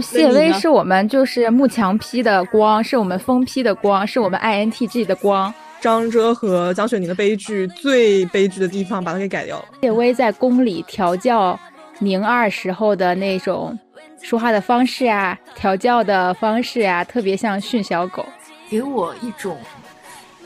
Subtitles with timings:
[0.00, 5.52] 谢薇是我们就是幕墙批的光，是我们封批的光，是我们 INTG 的光。
[5.80, 9.64] 张哲和江雪宁的悲剧最悲剧的地方，把它给改掉了。
[9.82, 11.58] 谢薇在宫里调教
[11.98, 13.78] 宁二时候的那种
[14.22, 18.24] 说话的方式啊，调教的方式啊，特别像训小狗，
[18.68, 19.56] 给我一种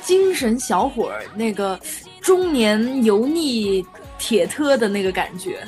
[0.03, 1.79] 精神小伙儿那个
[2.21, 3.85] 中年油腻
[4.19, 5.61] 铁特的那个感觉。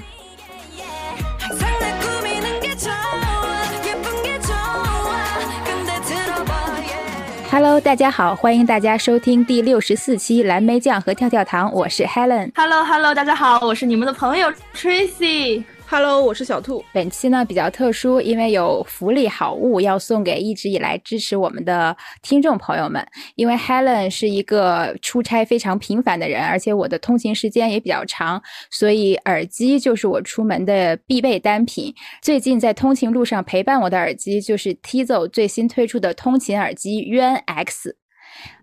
[7.53, 12.51] Hello，大家好，欢迎大家收听第六十四期蓝莓酱和跳跳糖，我是 Helen。
[12.55, 15.63] Hello，Hello，大家好，我是你们的朋友 Tracy。
[15.95, 16.83] Hello，我是小兔。
[16.91, 23.07] 本期呢比较特殊，因为有福利好物要送给一直以来支持我们的听众朋友们。
[23.35, 31.95] 因为 Helen 是一个出差非常频繁的人，而且我的通勤时间也比较长，所以耳机就是我出门的必备单品。
[32.23, 37.95] 最近在通勤路上陪伴我的耳机就是 Tizo 最新推出的通勤耳机渊 X。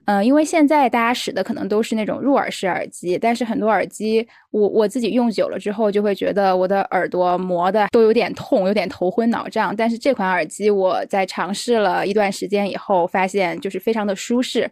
[0.09, 9.75] 嗯，因为现在大家使的可能都是那种入耳式耳机，但是很多耳机我我自己用久了之后，就会觉得我的耳朵磨的都有点痛，有点头昏脑胀。
[9.75, 14.67] 但是这款耳机我在尝试了一段时间以后，发现就是非常的舒适。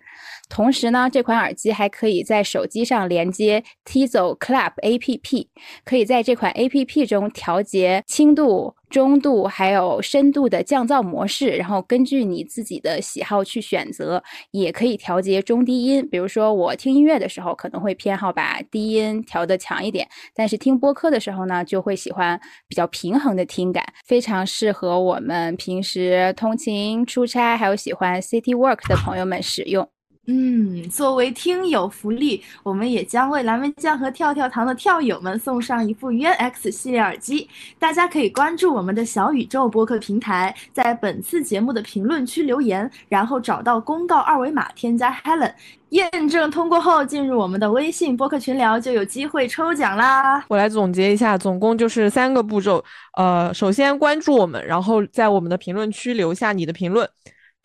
[0.50, 5.48] 同时呢，这款耳机还可以在手机上连接 Tizo Club APP，
[5.84, 16.08] 可以在这款 APP 中调节轻度、中度还有深度的降噪模式，然后根据你自己的喜好去选择，也可以调节中低音。
[16.10, 29.90] 比如说我听音乐的时候可能会偏好把低音调的强一点，但是听播客的时候呢，就会喜欢比较平衡的听感，非常适合我们平时通勤、出差还有喜欢 City Work 的朋友们使用。
[30.30, 37.50] 嗯，作为听友福利，我们也将为蓝莓酱和跳跳糖的跳友们送上一副渊 X 系列耳机。
[37.80, 45.54] 大家可以关注我们的小宇宙播客平台，在本次节目的评论区留言，然后找到公告二维码添加 Helen，
[45.92, 50.44] 验证通过后进入我们的微信播客群聊，就有机会抽奖啦。
[50.50, 52.84] 我来总结一下，总共就是三个步骤。
[53.16, 57.10] 呃，首先关注我们，然后在我们的评论区留下你的评论。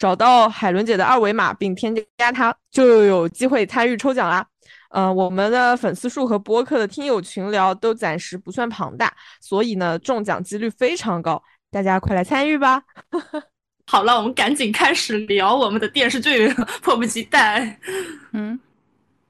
[0.02, 4.44] 找到海伦姐的二维码并添加她，就有机会参与抽奖啦。
[4.88, 12.82] 嗯，我们的粉丝数和播客的听友群聊都暂时不算庞大，所以呢，中奖几率非常高，大家快来参与吧。
[13.86, 16.48] 好了，我们赶紧开始聊我们的电视剧，
[16.82, 17.78] 迫不及待。
[18.32, 18.58] 嗯，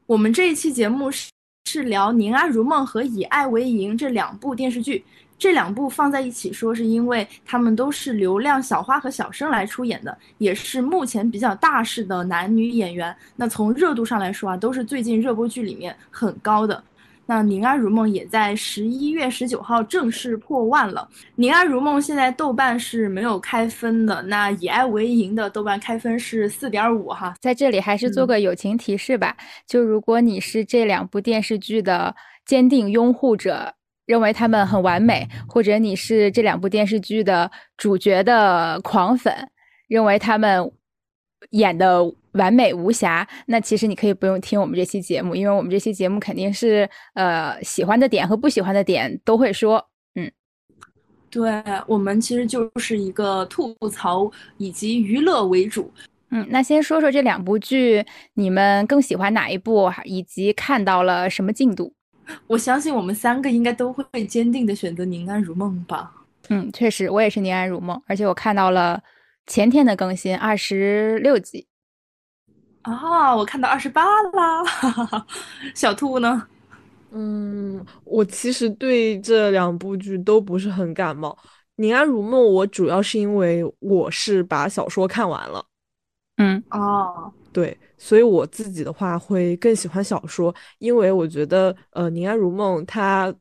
[0.07, 1.29] 我们这一期节目是
[1.69, 5.05] 是聊《宁安如梦》和《以爱为营》这两部电视剧。
[5.43, 13.13] 这两部放在一起说，是因为他们都是流量小花和小生来出演的，也是目前比较大势的男女演员。
[13.35, 16.81] 那从热度上来说啊，都是最近热播剧里面很高的。
[17.27, 21.09] 那《宁安如梦》也在十一月十九号正式破万了。
[21.35, 27.35] 《宁安如梦》现在豆瓣是没有开分的，那《以爱为营》的豆瓣开分是四点五哈。
[27.41, 29.37] 在这里还是做个友情提示吧，
[29.67, 32.15] 就如果你是这两部电视剧的
[32.47, 33.75] 坚定拥护者。
[34.07, 39.33] 认为他们很完美，或者你是这两部电视剧的主角的狂粉，
[39.89, 40.71] 认为他们
[41.51, 42.03] 演的
[42.33, 49.85] 完美无瑕，那其实你可以不用听我们这期节目，因为我们这期节目肯定是呃喜欢的点和不喜欢的点都会说。
[50.15, 50.31] 嗯，
[51.31, 55.93] 对我们其实就是一个吐槽以及娱乐为主。
[56.31, 58.05] 嗯，那先说说这两部剧，
[58.35, 61.93] 你们更喜欢哪一部，以及看到了什么进度？
[62.47, 66.13] 我相信我们三个应该都会坚定的选择《宁安如梦》吧。
[66.49, 69.01] 嗯，确实，我也是《宁安如梦》，而且我看到了
[69.47, 71.67] 前天的更新，二十六集。
[72.83, 74.63] 啊，我看到二十八啦！
[75.75, 76.47] 小兔呢？
[77.13, 81.37] 嗯，我其实对这两部剧都不是很感冒。
[81.77, 85.65] 《宁安如梦》我主要是因为我是把小说看完了。
[86.39, 87.33] 嗯，哦。
[87.53, 93.33] 对，所以我自己的话会更喜欢小说，因为我觉得，呃，《宁安如梦》它，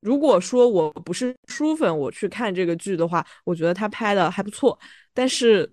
[0.00, 4.78] 如果说我不是书粉，我去看这个剧的话，我觉得它拍的还不错。
[5.12, 5.70] 但是，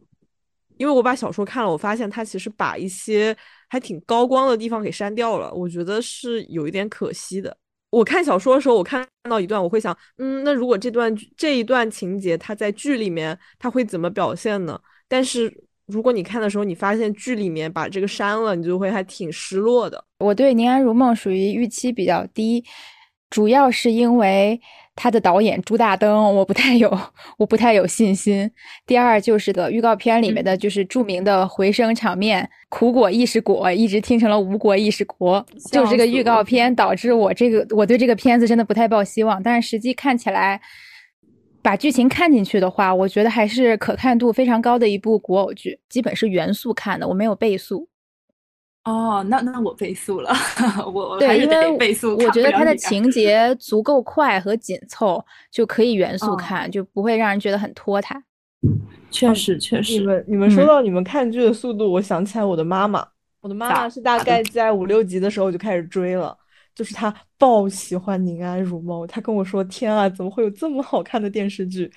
[0.77, 3.35] 因为我把小说看了，我发现它其实把一些
[3.69, 7.55] 还挺高光的地方给删掉了，我觉得是有一点可惜的。
[7.91, 14.77] 我看小说的时候，我看到一段，我会想，嗯，那如果这段这一段情节它在剧里面，它会怎么表现呢？
[15.07, 15.64] 但是。
[15.87, 20.03] 如果你看的时候，你发现剧里面把这个删了，你就会还挺失落的。
[20.19, 22.63] 我对《宁安如梦》属于预期比较低，
[23.29, 24.59] 主要是因为
[24.95, 26.99] 他的导演朱大灯，我不太有，
[27.37, 28.49] 我不太有信心。
[28.87, 39.43] 第二就是的预告片里面的就是著名的回声场面，“苦果亦是果”，一直听成了“无果亦是果”，就这个预告片导致我这个我对这个片子真的不太抱希望。
[39.43, 40.59] 但是实际看起来。
[41.65, 47.89] 把剧情看进去的话，我觉得还是可看度非常高的一部古偶剧，基本是原速看的，我没有倍速。
[48.83, 50.31] 哦，那那我倍速了，
[50.93, 52.15] 我对，因为倍速。
[52.17, 58.21] 我觉得它的情节足够快和紧凑，就可以原速看，就不会让人觉得很拖沓。
[59.09, 59.97] 确实，确实。
[59.97, 63.03] 你们你们说到你们看剧的速度，我想起来我的妈妈，
[63.41, 66.37] 我的妈妈是大概在五六集的时候就开始追了，
[66.75, 71.89] 就是他爆喜欢《宁安如梦》，他跟我说：“天啊，怎么会有这么好看的电视剧？”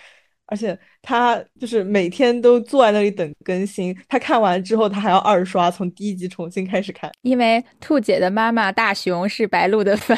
[0.51, 7.13] 而且他就是每天都坐在那里等更新，他看完之后他还要二刷，从第一集重新开始看。
[7.21, 10.17] 因为兔姐的妈妈大熊是白鹿的粉，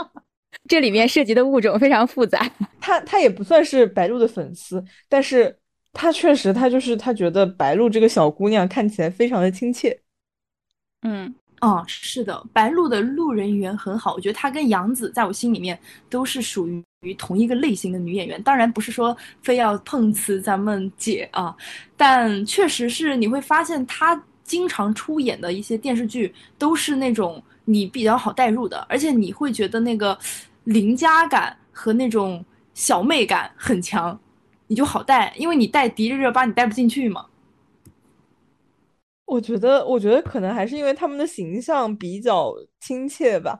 [0.68, 2.46] 这里面涉及的物种非常复杂。
[2.82, 5.56] 他他也不算是白鹿的粉丝，但是
[5.94, 9.98] 他确实他就是他觉得白鹿这个小姑娘看起来非常的亲切。
[11.00, 11.34] 嗯。
[11.62, 15.78] 哦，是的，白鹿的路人缘很好，我觉得她跟杨紫在我心里面
[16.10, 18.42] 都是属于同一个类型的女演员。
[18.42, 21.54] 当然不是说非要碰瓷咱们姐啊，
[21.96, 30.18] 但确实是你会发现她经常出演的一些电视剧都是那种你比较好代入的，而且你会觉得那个
[30.64, 32.44] 邻家感和那种
[32.74, 34.18] 小妹感很强，
[34.66, 37.24] 你就好带，因为你带迪丽热巴你带不进去嘛。
[39.32, 43.58] 我觉得，我觉得可能还是因为他们的形象比较亲切吧，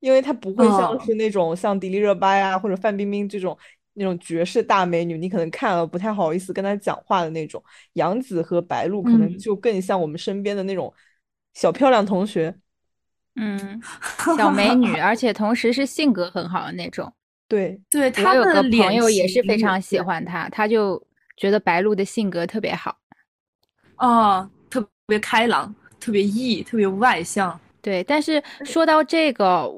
[0.00, 3.56] 因为他不会像是那种像迪丽热巴呀或者范冰冰这种
[3.94, 7.62] 那种绝世大美女，你可能看了不太好意思跟她讲话的那种。
[7.94, 10.92] 杨紫和白鹿可能就更像我们身边的那种
[11.54, 12.54] 小漂亮同学，
[13.36, 13.80] 嗯，
[14.36, 17.10] 小美女，而且同时是性格很好的那种。
[17.48, 21.02] 对对，我有个朋友也是非常喜欢她，他就
[21.38, 22.98] 觉得白鹿的性格特别好。
[23.96, 24.50] 哦。
[25.06, 27.58] 特别开朗，特别 E，特别外向。
[27.80, 29.70] 对，但是说到这个，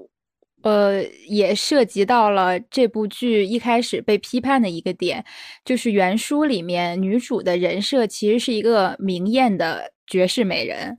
[0.62, 5.22] 呃，也涉及到了这部剧一开始被批判的一个点，
[5.66, 10.96] 就是原书里面女主的人设其实是一个明艳的绝世美人。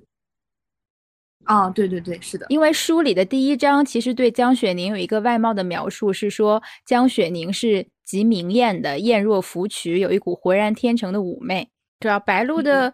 [1.46, 2.46] 啊，对对对，是的。
[2.50, 11.68] 因为书里的第一章其实对江雪宁有一个外貌的描述，是说江雪宁是极明艳的，艳若芙蕖，有一股浑然天成的妩媚。
[12.00, 12.94] 主要白鹿的。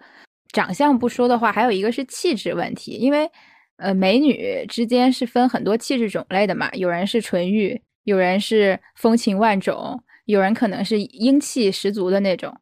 [0.56, 3.30] 长相不说的话，还有一个是气质问题，因为，
[3.76, 12.58] 呃，美女之间是分很多气质种类的嘛，有人是纯欲，有人是风情万种，有人可能是英气十足的那种，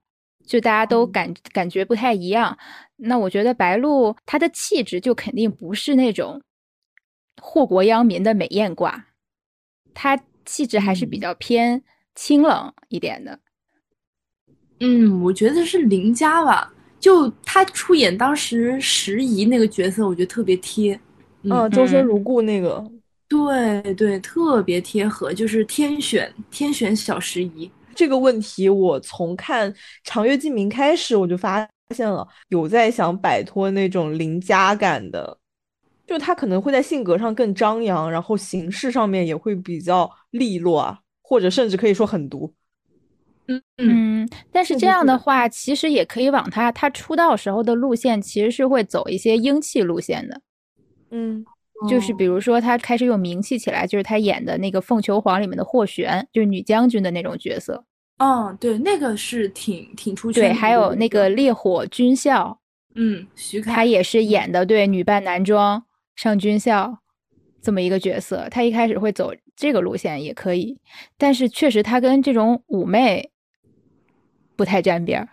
[0.48, 2.57] 就大家都感感觉不太一样。
[2.95, 6.42] 那我觉得白鹿她的气质就肯定不是那种
[7.40, 9.06] 祸国殃民的美艳挂，
[9.94, 11.84] 她气质还是比较偏
[12.16, 13.40] 清冷一点的。
[14.80, 16.74] 嗯，我觉得是邻家吧。
[17.03, 20.97] 就他出演当时时宜那个角色，我觉得特别贴，
[21.41, 22.81] 嗯，周生如故那个，
[23.27, 27.69] 对对，特别贴合，就是天选天选小时宜。
[27.94, 29.69] 这个问题我从看
[30.05, 35.38] 《长月烬明》开始我就发现了，有在想摆脱那种邻家感的，
[36.07, 42.53] 就他可能会在性格上更张扬，然后形式上面也会比较利落啊，或者甚至可以说狠毒。
[43.48, 50.42] 嗯嗯，但是这样的话，其实也可以往他他出道时候的路线，其实是会走一些英气路线的。
[51.12, 51.44] 嗯，
[51.90, 57.83] 就是比如说他开始有名气起来，就是他演的那个《凤求凰》里面的霍玄，就是女将军的那种角色。
[58.19, 60.42] 哦，对，那个是挺挺出圈。
[60.42, 62.57] 对，还有那个《烈火军校》，
[62.95, 65.83] 嗯，徐凯，他也是演的对女扮男装
[66.16, 67.00] 上军校
[67.62, 68.47] 这么一个角色。
[68.50, 70.80] 他一开始会走这个路线也可以，
[71.18, 73.31] 但是确实他跟这种妩媚。
[74.56, 75.28] 不太沾边儿，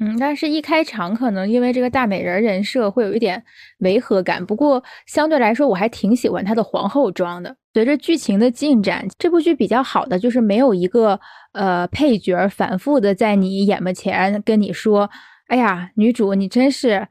[0.00, 3.44] 嗯，但是一开场可能因为这个大美人人设会有一点
[3.80, 4.44] 违和感。
[4.44, 7.54] 不过相对来说，我还挺喜欢她的皇后装的。
[7.74, 11.20] 随着剧情的进展，这部剧比较好的就是没有一个
[11.52, 15.08] 呃配角反复的在你眼巴前跟你说
[15.48, 17.06] ：“哎呀，女主你真是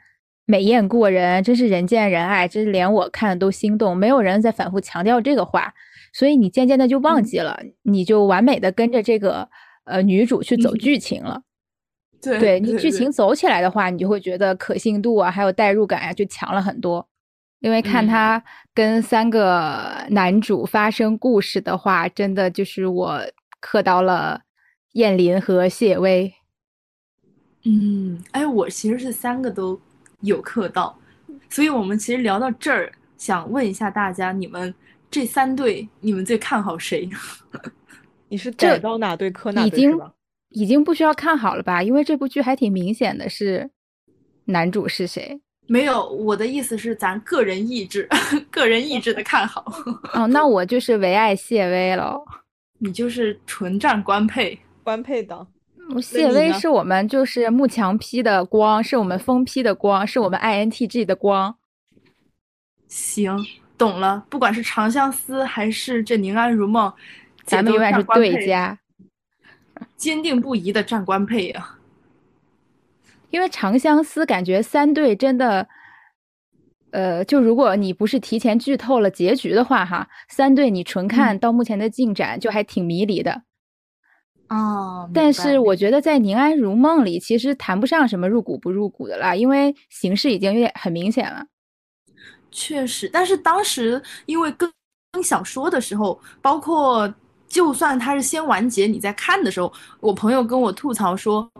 [0.46, 5.74] 美艳过人，真是人见人爱，真是连我看的都心动。”没有人在反复强调这个话，
[6.12, 9.48] 所以你渐渐的就忘记了，你就完美的跟着这个。
[9.89, 11.41] 呃，女主去走剧情了，
[12.22, 17.08] 对你剧情走起来的话，你就会觉得可信度啊，还有代入感啊，就强了很多。
[17.60, 18.41] 因为看他
[18.74, 23.22] 跟三个男主发生故事的话，真的就是我
[23.60, 24.41] 磕到了
[24.93, 26.34] 燕林和谢薇。
[27.65, 29.77] 嗯，哎，我其实是三个都
[30.22, 30.98] 有磕到，
[31.50, 34.74] 所以我们其实聊到这儿，想问一下大家，你们
[35.12, 37.10] 这三对，你们最看好谁？
[38.29, 40.00] 你是改到哪对磕哪对已经
[40.50, 41.83] 已经不需要看好了吧？
[41.83, 43.69] 因为这部剧还挺明显的是
[44.45, 45.41] 男主是谁。
[45.67, 48.07] 没有，我的意思是咱个人意志，
[48.50, 49.63] 个人意志的看好。
[50.13, 52.19] 哦，那我就是唯爱谢薇了。
[52.79, 54.57] 你就是纯站官配。
[54.83, 55.45] 官配党。
[56.01, 61.55] 谢薇是我们就是幕墙批的光，是我们封批的光，是我们 INTG 的光。
[62.88, 63.38] 行，
[63.77, 64.25] 懂了。
[64.29, 66.91] 不管是长相思还是这宁安如梦，
[67.49, 68.79] 咱们永远是对家，
[69.97, 71.75] 坚定不移的站官配呀。
[73.31, 75.67] 因为长相思感觉三对真的，
[76.91, 83.43] 呃，就如果你不是提前剧透了结局的话，哈，三对你纯看到目前的进展就还挺迷离的。
[84.47, 91.45] 哦，但是我觉得在《宁安如梦》里，其实谈不上什么入股不入股的啦，因为形势已经有点很明显了。
[92.49, 94.71] 确实，但是当时因为更
[95.11, 97.13] 更小说的时候，包括
[97.49, 101.51] 就算它是先完结，你在看的时候，我朋友跟我吐槽说。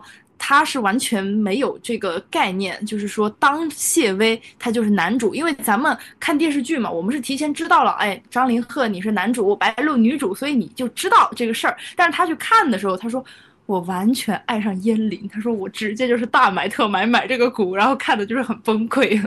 [0.42, 11.76] 他是完全没有这个概念，就是说当谢薇他就是男主，因为咱们看电视剧嘛，我们是提前知道了，哎，张凌赫你是男主，白鹿女主，所以你就知道这个事儿。
[11.94, 13.22] 但是他去看的时候，他说
[13.66, 19.22] 我完全爱上燕玲，他说我直接就是大买特买买这个股，然后看的就是很崩溃。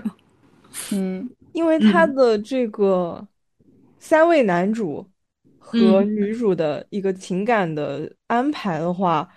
[0.92, 3.24] 嗯，因为他的这个
[4.00, 5.06] 三位男主
[5.64, 9.28] 和女主的一个情感的安排的话。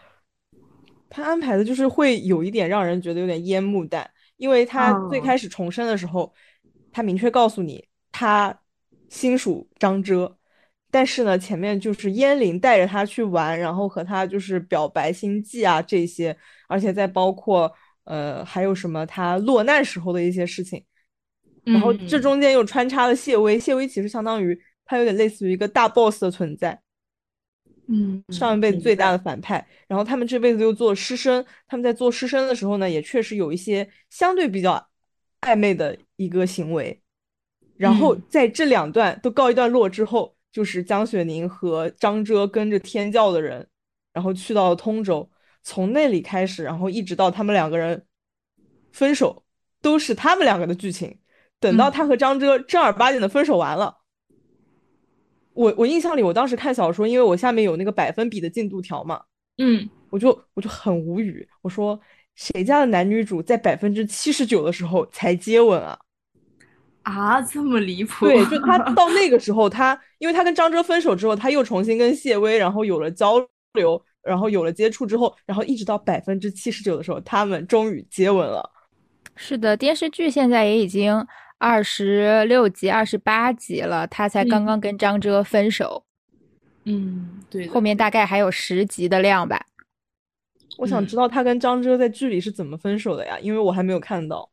[1.09, 6.31] 他安排的就是会有一点让人觉得有点烟幕弹，因为他最开始重生的时候，
[6.93, 8.55] 他明确告诉你他
[9.09, 10.37] 心属张遮，
[10.91, 16.37] 但是呢，前面就是燕玲带着他去玩，然后和他就是表白心迹啊这些，
[16.69, 17.73] 而且再包括
[18.05, 20.85] 呃还有什么他落难时候的一些事情，
[21.65, 26.81] 然后这中间又穿插了谢薇，谢薇其实相当于他有点类似于一个大 boss 的存在。
[27.89, 34.89] 嗯，上一辈子最大的反派，然后他们这辈子又做师生，他们在做师生的时候呢，也确实有一些相对比较
[35.43, 37.01] 暧昧的一个行为，
[37.77, 43.69] 然后在这两段都告一段落之后，就是江雪宁和张遮跟着天教的人，
[44.13, 45.31] 然后去到了通州，
[45.63, 48.05] 从那里开始，然后一直到他们两个人
[48.93, 49.45] 分手，
[49.81, 51.21] 都是他们两个的剧情。
[51.61, 53.99] 等到他和张遮正儿八经的分手完了。
[55.57, 59.23] 我我印象里，我当时看小说，因为我下面有那个百分比的进度条嘛，
[59.57, 61.99] 嗯，我就我就很无语，我说
[62.35, 65.99] 谁家的男女主在百分之七十九的时候才接吻啊？
[67.05, 68.27] 啊，这么离谱？
[68.27, 73.35] 对， 就他到那个时候，他因为他跟张哲分手之后，他又重新跟谢薇，然后有了交
[73.73, 78.71] 流，然后有了接触之后，然后一直到百分之七十九的时候，他们终于接吻了。
[79.35, 81.27] 是的，电视剧现在也已经。
[81.59, 86.05] 二十六集、二十八集了，他才刚刚跟张哲分手。
[86.85, 89.67] 嗯，对，后面大概还有十集的量吧。
[90.79, 93.39] 我想知道他跟张哲在剧里是怎么分手的呀？
[93.41, 94.51] 因为我还没有看到。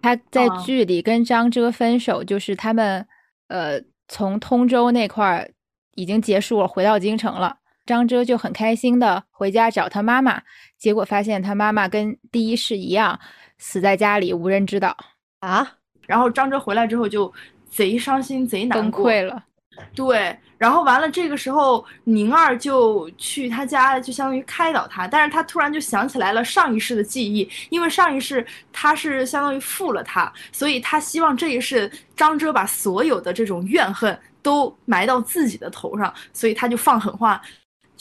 [0.00, 3.06] 他在剧里跟张哲分手，就是他们
[3.46, 5.48] 呃从通州那块儿
[5.94, 7.58] 已经结束了，回到京城了。
[7.86, 10.42] 张哲就很开心的回家找他妈妈，
[10.76, 13.18] 结果发现他妈妈跟第一世一样，
[13.58, 14.96] 死在家里，无人知道。
[15.42, 15.68] 啊，
[16.06, 17.30] 然后张哲回来之后就
[17.68, 19.44] 贼伤心贼难过，崩溃了。
[19.92, 25.08] 对，然后完了，这个时候宁儿就去他家，就相当于开导他。
[25.08, 37.42] 但是他突然就想起来了上一世的记忆，因为上一世他是相当于负了他，所以他希望这一世张哲把所有的这种怨恨都埋到自己的头上，所以他就放狠话。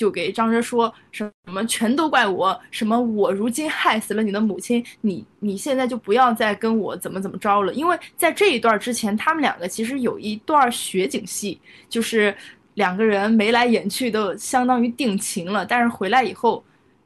[0.01, 7.71] 就给张哲说什么全都怪我，什么我如今害死了你的母亲，你你现在就不要再跟我怎么怎么着了。
[7.71, 12.35] 因为在这一段之前，他们两个其实有一段雪景戏，就是
[12.73, 15.63] 两个人眉来眼去都相当于定情了。
[15.63, 16.63] 但是回来以后，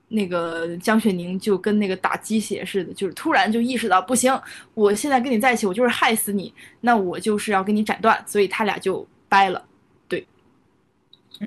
[0.07, 4.33] 那个江雪宁就跟那个打鸡血似的，就是突然就意识到不行，
[4.73, 9.61] 我现在跟你在一起，我就是害死你，那我就是要跟你斩断，所以他俩就掰了。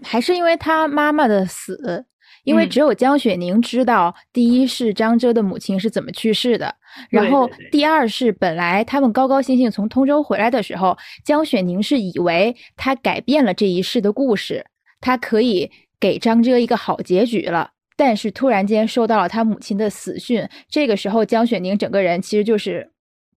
[0.02, 2.04] 还是因为他妈妈的死，
[2.44, 6.74] 因为只有江雪宁知道，第一是张遮的母亲是怎么去世的，
[7.10, 14.64] 然后第二是本来他们高高兴兴从通州回来的时候，江雪宁是以为他改变了这一世的故事，
[15.00, 22.92] 他可以给张遮一个好结局了，但是突然间收到了他母亲的死讯，这个时候江雪宁整个人其实就是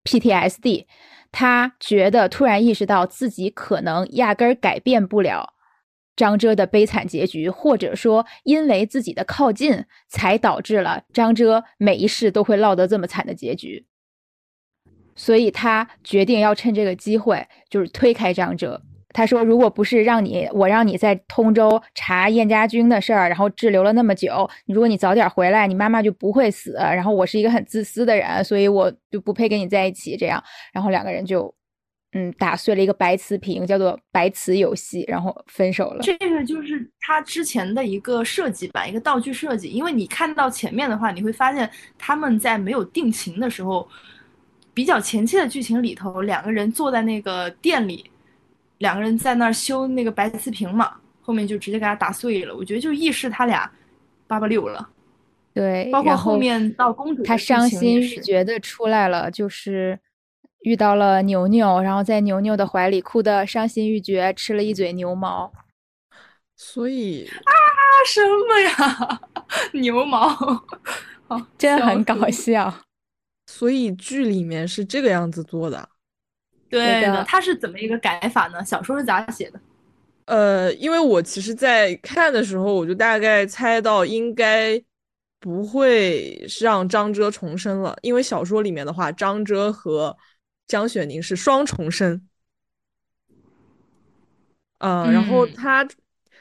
[0.06, 0.86] PTSD，
[1.32, 5.54] 他觉得突然意识到自己可能压根儿改变不了。
[6.16, 13.86] 张遮的悲惨结局，或者说因为自己的靠近，才导致了张遮每一世都会落得这么惨的结局。
[15.16, 18.82] 所以他决定要趁这个机会，就是推开张遮。
[19.14, 26.76] 他说：“如果不是让你我让你在通州查燕家军的事儿，然后滞留了那么久，如果你早点回来，你妈妈就不会死。
[26.76, 30.16] 然后我是一个很自私的人，所以我就不配跟你在一起。
[30.16, 30.42] 这样，
[30.72, 31.54] 然后两个人就
[32.14, 36.02] 嗯，打碎了一个白瓷瓶，叫做白瓷游戏，然后分手了。
[36.02, 39.70] 这个就是他之前的一个设计吧，一个道具设计。
[39.70, 43.88] 因为你看到前面的话，你会发现他们在没有定情的时候，
[44.74, 48.04] 比较前期的剧情里头，两个人坐在那个店里，
[48.80, 52.54] 两个人在那儿修那个白瓷瓶嘛，后面就直接给他打碎了。
[52.54, 53.72] 我觉得就预示他俩
[54.28, 54.90] 八八六了。
[55.54, 59.98] 对，包括后面到公主，他伤心欲绝的出来了，就是。
[60.62, 65.52] 遇到了牛牛，然后在牛牛的怀里哭得伤心欲绝，吃了一嘴牛毛。
[66.56, 67.52] 所以啊，
[68.08, 69.22] 什么呀？
[69.74, 70.30] 牛毛，
[71.58, 72.74] 真的很搞笑。
[73.48, 75.90] 所以剧里面是这个样子做的。
[76.70, 78.64] 对的，他是怎么一个改法呢？
[78.64, 79.60] 小说是咋写的？
[80.26, 84.82] 呃，因为我其实，在看的时候，我就大概猜到应该
[85.40, 90.16] 不会是让张遮重生了，因为小说里面的话，张遮和
[90.72, 92.26] 江雪宁是双重生，
[94.78, 95.86] 呃，然后他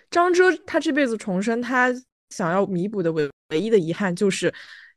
[0.08, 1.92] 张遮他这辈子重生，他
[2.28, 4.54] 想要弥补的唯唯一的遗憾就是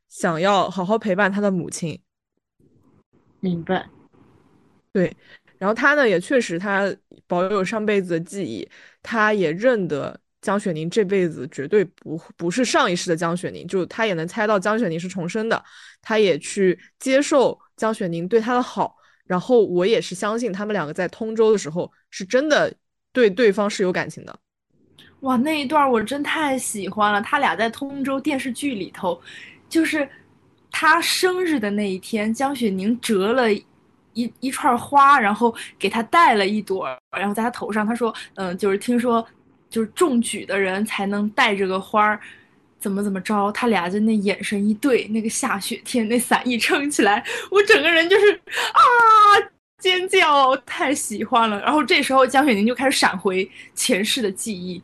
[0.08, 2.00] 想要好好陪伴他的母亲。
[3.40, 3.88] 明白。
[4.92, 5.12] 对，
[5.58, 6.94] 然后他呢也确实他
[7.26, 8.70] 保有上辈子的记忆，
[9.02, 15.60] 他也认得江雪宁这辈子绝对不不是上一世的江雪宁，就他也能猜到江雪宁是重生的，
[16.00, 18.96] 他也去接受江雪宁对他的好。
[19.26, 22.72] 然后我也是相信他们两个在通州的时候是真的
[23.12, 24.38] 对对方是有感情的。
[25.20, 27.22] 哇，那一段我真太喜欢了。
[27.22, 29.18] 他俩在通州电视剧里头，
[29.68, 30.06] 就是
[30.70, 39.26] 他生日的那一天，江雪宁折了一一串花，然后给他戴了一朵，然后在他头上，他说：“嗯，就是听说，
[39.70, 42.20] 就是中举的人才能戴这个花儿。”
[42.84, 43.50] 怎么怎么着？
[43.52, 48.30] 他俩就那眼神一对，那个下雪天，那伞一撑起来，我整个人就是
[48.74, 48.78] 啊
[49.78, 51.58] 尖叫，太喜欢了。
[51.62, 54.82] 然后这时候江雪宁就开始闪回前世的记忆，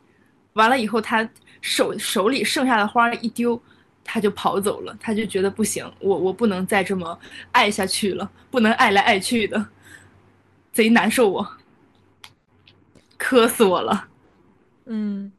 [0.53, 1.29] 完了以后，他
[1.61, 3.61] 手手里剩下的花一丢，
[4.03, 4.97] 他就跑走了。
[4.99, 7.19] 他就觉得不行，我我不能再这么
[7.51, 9.63] 爱下去了，不能爱来爱去的，
[10.73, 11.47] 贼难受我，
[13.15, 14.07] 磕死我了。
[14.87, 15.31] 嗯，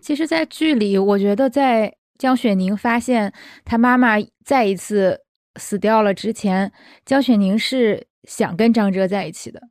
[0.00, 1.94] 其实，在剧里，我觉得在。
[2.18, 3.32] 江雪宁发现
[3.64, 5.20] 他妈妈再一次
[5.54, 6.72] 死掉了之前，
[7.04, 9.62] 江雪宁是想跟张哲在一起的。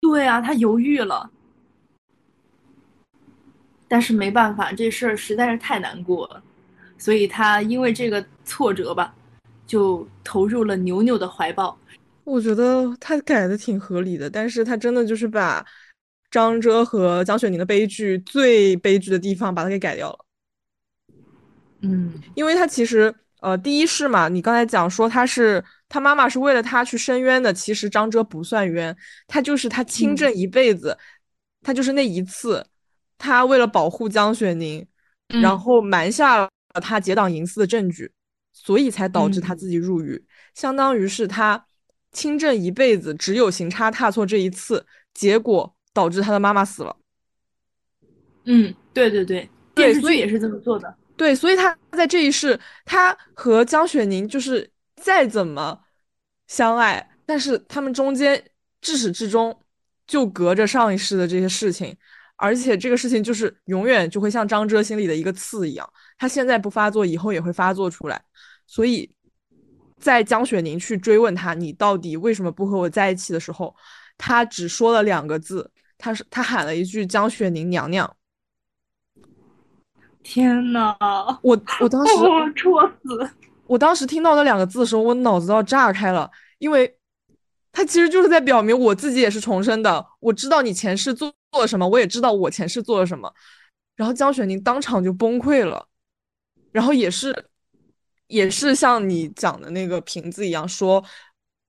[0.00, 1.30] 对啊，他犹豫了，
[3.86, 6.42] 但是没办法，这事儿实在是太难过了，
[6.98, 9.14] 所以他因为这个挫折吧，
[9.66, 11.78] 就投入了牛牛的怀抱。
[12.24, 15.64] 我觉得他改的挺合理的，但是他真的就是把
[16.30, 20.23] 张哲和江雪宁的悲剧最悲剧的地方把它给改掉了。
[21.84, 30.96] 嗯，因为他其实，呃，第一世嘛，你刚才讲说他是他妈妈是为了他去伸冤的，其实张哲不算冤，他就是他亲政一辈子，
[31.62, 32.64] 他就是那一次，
[33.18, 34.86] 他为了保护江雪宁，
[35.28, 36.48] 然后瞒下了
[36.80, 38.10] 他结党营私的证据，
[38.52, 41.66] 所以才导致他自己入狱，相当于是他
[42.12, 46.96] 亲政一辈子，只有行差踏错这一次，结果导致他的妈妈死了。
[48.44, 50.94] 嗯，对对对，电视剧也是这么做的。
[51.16, 55.78] 对，所以他在这一世，他和江雪宁就是再怎么
[56.48, 58.42] 相爱，但是他们中间
[58.80, 59.56] 至始至终
[60.06, 61.96] 就隔着上一世的这些事情，
[62.36, 68.20] 而且这个事情就是永远就会像张遮心里的一个刺一样，他现在不发作，以后也会发作出来。
[68.66, 69.08] 所以
[70.00, 73.74] 在江雪宁去追问他你到底为什么不和我在一起的时候，
[74.18, 78.16] 他只说了两个字，他是他喊了一句江雪宁娘娘。
[80.24, 80.96] 天呐，
[81.42, 82.14] 我我当时
[82.56, 83.30] 戳死！
[83.66, 86.96] 我当时听到那两个字的时候，我脑子都要炸开了，因为
[87.70, 90.04] 他其实就是在表明我自己也是重生的。
[90.20, 93.32] 我知道你前世做做了什么，我也知道我前世做了什么。
[93.94, 95.86] 然后江雪宁当场就崩溃了，
[96.72, 97.46] 然后也是
[98.26, 101.04] 也是像你讲的那个瓶子一样，说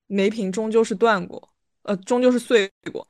[0.08, 1.50] 梅瓶终究是断过，
[1.84, 3.08] 呃，终究是碎过。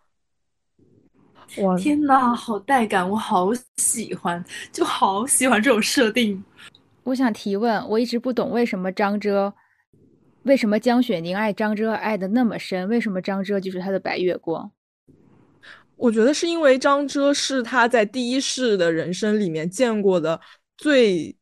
[1.78, 6.44] 天呐，好带感，我好喜欢，就好喜欢这种设定。
[7.04, 9.54] 我想提问，我一直不懂为什么张遮，
[10.44, 12.88] 为什么江雪宁爱张遮爱的那么深？
[12.90, 14.72] 为什么张遮就是他的白月光？
[15.96, 20.40] 我觉得是因为张遮是他在第一世的人生里面见过的
[20.78, 21.36] 最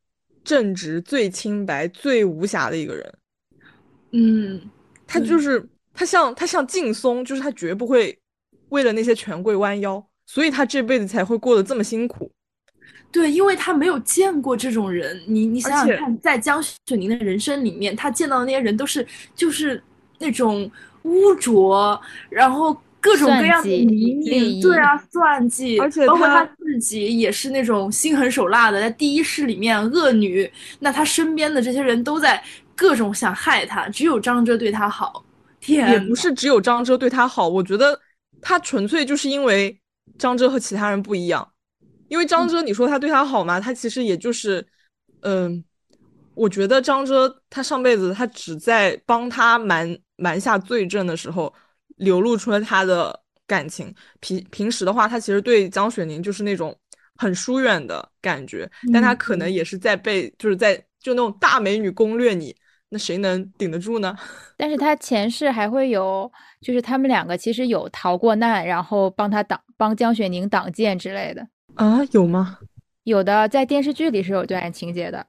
[0.44, 3.14] 正直、最清白、最无瑕的一个人。
[4.12, 4.62] 嗯，
[5.08, 8.20] 他就是他像他像劲松，就是他绝不会。
[8.74, 12.32] 为了那些权贵弯腰，所以他这辈子才会过得这么辛苦。
[13.12, 15.22] 对，因为他没有见过这种人。
[15.28, 19.06] 你你想想看，在江雪宁的人生里面，他见到的那些人都是
[19.36, 19.82] 就是
[20.18, 20.70] 那种
[21.04, 32.44] 污浊，然后各种各样的泥泞，对啊，算计，而且包括他自己也是那种心狠手辣的，在第一世里面恶女，那他身边的这些人都在
[32.76, 35.24] 各种想害他，只有张哲对他好。
[35.60, 37.98] 天，也不是只有张哲对他好，我觉得
[38.44, 39.76] 他纯粹就是因为
[40.20, 41.52] 张哲和其他人不一样，
[42.10, 43.60] 因为张哲你说他对他好吗？
[43.60, 44.64] 他其实也就是，
[45.22, 45.64] 嗯，
[46.36, 51.54] 我觉得张哲他上辈子他只在帮他瞒瞒下罪证的时候。
[51.98, 53.94] 流露出了他的感情。
[54.20, 56.76] 平平时的话，他其实对江雪宁就是那种
[57.18, 62.54] 很疏远的感觉，但他可能也是在被，就是在就那种大美女攻略你，
[62.94, 64.16] 那谁能顶得住呢？
[64.56, 72.00] 但是他前世还会有，就是他们两个其实有逃过难，然后帮他挡，帮江雪宁挡箭之类的啊？
[72.12, 72.60] 有吗？
[73.04, 75.26] 有的，在电视剧里是有段情节的，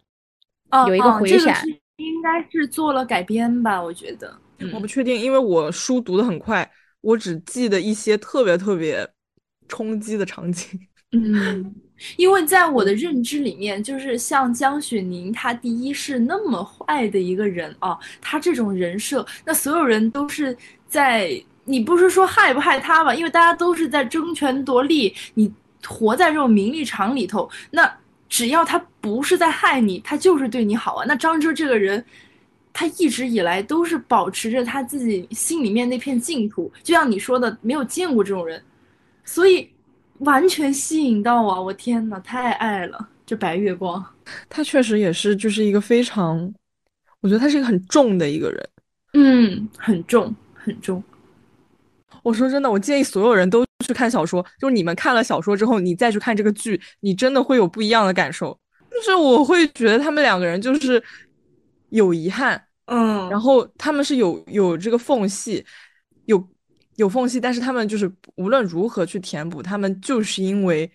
[0.70, 3.82] 哦，有一个回闪，应该是做了改编吧？
[3.82, 4.38] 我觉得。
[4.72, 9.08] 我不确定，因为我书读的很快，我只记得一些特别特别
[9.66, 10.78] 冲击的场景。
[11.12, 11.74] 嗯，
[12.16, 20.56] 因为在我的认知里面，就是像江雪宁，她第一是那么坏的一个人啊，她这种人设，那所有人都是
[20.88, 21.30] 在，
[21.64, 23.14] 你不是说害不害她吧？
[23.14, 25.52] 因为大家都是在争权夺利，你
[25.86, 27.90] 活在这种名利场里头，那
[28.28, 31.04] 只要他不是在害你，他就是对你好啊。
[31.06, 32.04] 那张哲这个人。
[32.76, 38.60] 他一直以来都是保持着他自己心里面那片净土，就像你说的，没有见过这种人，
[39.24, 39.70] 所以
[40.18, 41.64] 完全吸引到我。
[41.64, 44.04] 我天呐，太爱了这白月光。
[44.48, 46.52] 他确实也是，就是一个非常，
[47.20, 48.68] 我觉得他是一个很重的一个人。
[49.12, 51.02] 嗯，很重，很重。
[52.22, 58.58] 我说真的，我建议所有人都去看小说，就是你们看了小说之后，你再去看这个剧，你真的会有不一样的感受。
[58.90, 61.02] 就是我会觉得他们两个人就是。
[61.90, 65.64] 有遗憾，嗯，然后他们是有有这个缝隙，
[66.24, 66.44] 有
[66.96, 70.90] 有缝隙，但是他们就是无论如何去填补，他们就是因为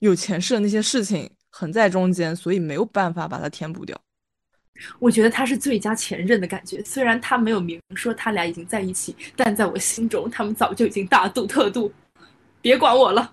[0.00, 3.98] 有前世的那些事情横在中间，所以没有办法把它填补掉。
[4.98, 11.90] 我觉得他是最佳前任的感觉，虽然他没有明说他俩已经在一起，但在我心中，他们早就已经大度特度，
[12.60, 13.32] 别管我了。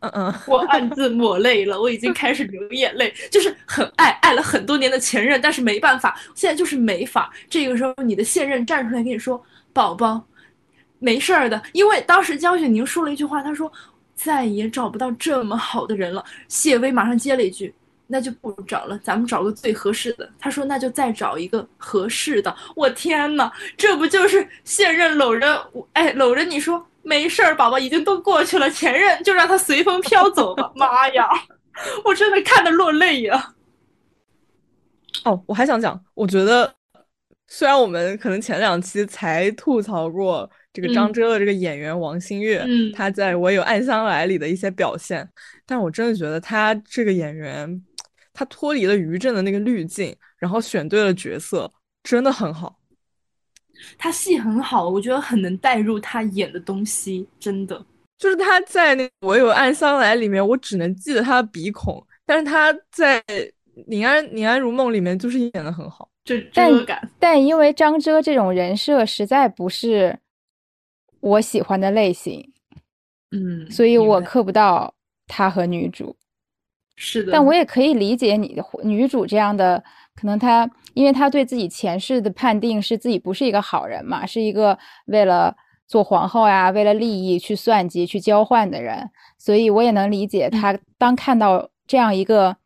[0.00, 7.32] 嗯嗯，我暗自抹泪了，我已经开始流眼泪，就是很爱，爱了很多年的前任，但是没办法，现在就是没法。
[7.48, 10.22] 这个时候，你的现任站出来跟你说：“宝宝，
[11.04, 13.70] 没事儿的。”因为当时江雪宁说了一句话，她说
[14.16, 17.74] ：“再也找不到这么好的人了。”谢薇马上接了一句
[18.08, 26.84] ：“那就不找了，咱们找个最合适的。”他说：“那就再找一个合适的。”我天呐，这不就是现任搂着我，哎，搂着你说。
[27.06, 30.72] 没事儿，宝宝已经都过去了，前任就让他随风飘走吧。
[30.74, 31.28] 妈呀，
[32.02, 33.52] 我真的看得落泪呀！
[35.26, 36.74] 哦，我还想讲，我觉得
[37.46, 45.28] 虽然我们可能前两期才吐槽过这个张哲的这个演员王星越，他在我有暗香来里的一些表现，
[45.66, 47.82] 但我真的觉得他这个演员，
[48.32, 51.70] 他脱离了余震的那个滤镜，然后选对了角色，
[52.02, 52.78] 真的很好。
[53.98, 57.84] 他戏很好，我觉得很能带入他演的东西，真的。
[58.16, 63.20] 就是他在那《我有暗香来》里面，我只能记得他的鼻孔，但是他在
[63.86, 67.10] 《宁安宁安如梦》里面就是演的很好，就遮感。
[67.18, 70.18] 但因为张遮这种人设实在不是
[71.20, 72.52] 我喜欢的类型，
[73.30, 74.94] 嗯，所以我磕不到
[75.26, 76.16] 他和女主。
[76.96, 79.82] 是的，但我也可以理解你的女主这样的。
[80.16, 85.56] 可能她，因为她对自己前世的判定是自己不是一个好人嘛，是一个为了
[85.88, 92.56] 做皇后呀，为了利益去算计、去交换的人，所以我也能理解她当看到这样一个，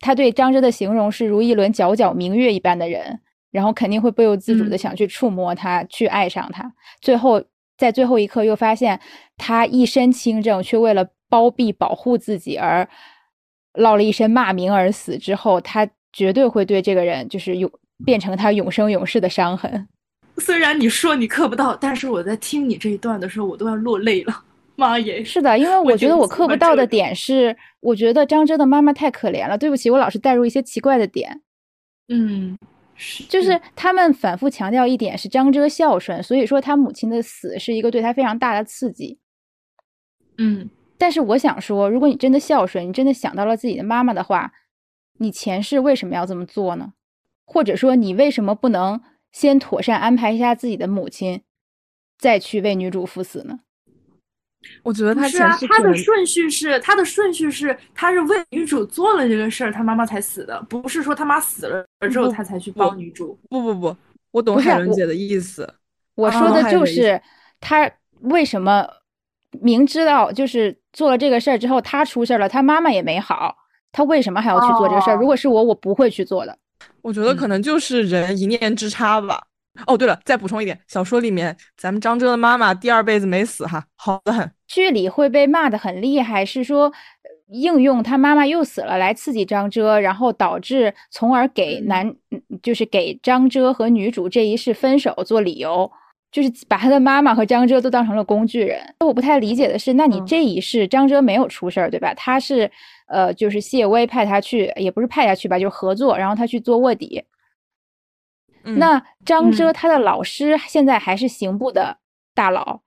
[0.00, 6.72] 他对张芝的形容是如一轮皎皎明月一般的人，然后肯定会不由自主的想去触摸他，去爱上他。
[7.00, 7.42] 最后
[7.76, 9.00] 在最后一刻又发现
[9.36, 12.88] 他一身清正，却为了包庇保护自己而
[13.74, 15.88] 落了一身骂名而死之后，他。
[16.10, 17.70] 绝对会对这个人就是永
[18.04, 19.86] 变成他永生永世的伤痕。
[20.38, 24.42] 虽然你说你磕不到，但是我在听你这一段的时候，我都要落泪了。
[24.78, 25.22] 妈耶！
[25.26, 29.58] 是的，因为我觉得我磕不到的点是，我觉得张哲的妈妈太可怜了。
[29.58, 31.42] 对不起，我老是带入一些奇怪的点。
[32.08, 32.56] 嗯，
[33.28, 39.18] 就是他们反复强调一点是张哲孝顺，所以说他母亲的死是一个对他非常大的刺激。
[40.38, 44.52] 嗯，但是我想说，如果你真的孝顺，你真的想到了自己的妈妈的话。
[45.20, 46.92] 你前世为什么要这么做呢？
[47.44, 49.00] 或者说，你为什么不能
[49.32, 51.42] 先妥善安排一下自己的母亲，
[52.16, 53.58] 再去为女主赴死呢？
[54.82, 63.38] 我觉得他是啊，他的顺序是，他的顺序是，他是为女主做了这个事儿，他妈妈才死的，不是说他妈死了之后他才去帮女主。
[63.48, 63.96] 不不不，
[64.32, 65.68] 我懂海伦姐的意思。
[66.16, 67.20] 我说的就是
[67.60, 67.88] 他
[68.22, 68.86] 为什么
[69.60, 73.56] 明知道就是做了这个事儿之后他出事儿了，他妈妈也没好，
[73.92, 75.16] 他为什么还要去做这个事儿？
[75.16, 76.58] 如果是我，我不会去做的。
[77.02, 79.40] 我觉得可能就是人一念之差吧。
[79.86, 84.50] 哦，对了，再补充一点，小说里面咱们张哲的妈妈第二辈子没死哈，好的很。
[84.66, 86.92] 剧里会被骂的很厉害，是说
[87.50, 92.14] 应用他妈妈又死了来刺激张哲，然后导致从而给男
[92.62, 95.90] 就是给张哲和女主这一世分手做理由，
[96.30, 98.80] 就是把他的妈妈和张哲都当成了工具人。
[99.00, 102.12] 我不太理解的是，那你这一世张哲没有出事儿对吧？
[102.14, 102.70] 他是
[103.06, 107.24] 呃，就是谢薇派他去，也不是派他去吧，就是合作，然后他去做卧底。
[108.76, 111.98] 那张哲他的老师现在还是刑部的
[112.34, 112.82] 大佬。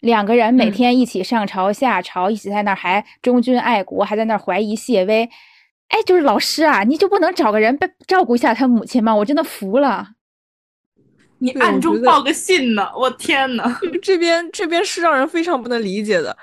[0.00, 5.28] 两个人每天一起上朝下朝，一起在那儿还忠君爱国，还在那儿怀疑谢威。
[5.88, 9.14] 哎，就是老师啊，你就不能找个人被照顾一下他母亲吗？
[9.14, 10.08] 我真的服了。
[11.38, 12.90] 你暗中报个信呢？
[12.96, 16.36] 我天呐，这边这边是让人非常不能理解的。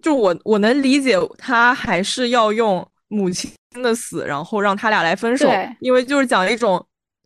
[0.00, 3.50] 就我我能理解他还是要用母亲
[3.82, 5.50] 的死，然后让他俩来分手，
[5.80, 6.84] 因为就是讲一种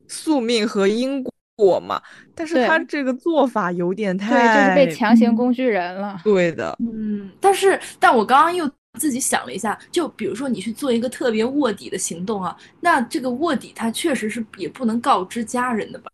[0.09, 1.25] 宿命和因
[1.57, 2.01] 果嘛。
[2.35, 6.21] 但是他这个做法有点太，对，就是被强行工具人了。
[6.23, 16.11] 对的，嗯，但是，但我刚刚又自己想了一下，就比如说你去做一个特别卧底的行动啊，那这个卧底他确实是也不能告知家人的吧？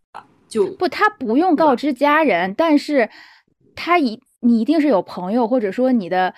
[0.49, 3.09] 就不，他不用告知家人，但是
[3.75, 6.35] 他一你一定是有朋友，或者说你的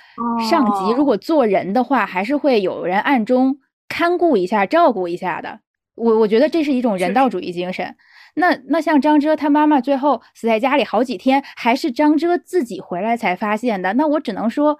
[0.49, 5.61] 上级，如果做人的话，还是会有人暗中看顾一下、照顾一下的。
[5.95, 7.95] 我我觉得这是一种人道主义精神。
[8.37, 13.93] 那那像张哲他妈妈最后死在家里好几天，还是张哲自己回来才发现的。
[13.93, 14.77] 那我只能说，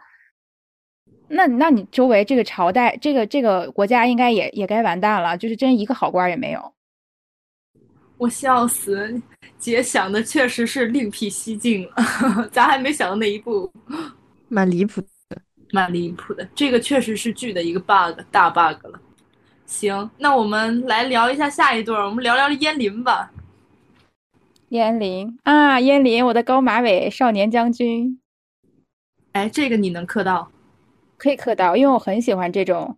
[1.29, 6.75] 那那你周围这个朝代，这个这个国家应该也也该完蛋了，就是真一个好官也没有。
[8.19, 9.21] 我笑死，
[9.59, 13.71] 姐想的确实是另辟蹊径了， 咱还没想到那一步，
[14.49, 15.41] 蛮离谱的，
[15.73, 16.49] 蛮离谱的。
[16.55, 19.01] 这个确实是剧的一个 bug，大 bug 了。
[19.67, 23.31] 行，那我们来聊一下下一对，我们聊聊燕林吧。
[24.69, 28.21] 燕林啊，燕林，我的高马尾少年将军。
[29.33, 30.51] 哎，这个你能磕到？
[31.17, 32.97] 可以磕到，因为我很喜欢这种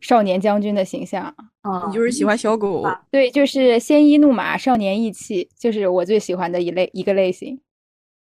[0.00, 1.34] 少年将军的形象。
[1.62, 2.84] 啊，你就是喜欢小狗？
[3.10, 7.60] 对，就是鲜衣怒马，少年义气，就是我最喜欢的一类一个类型。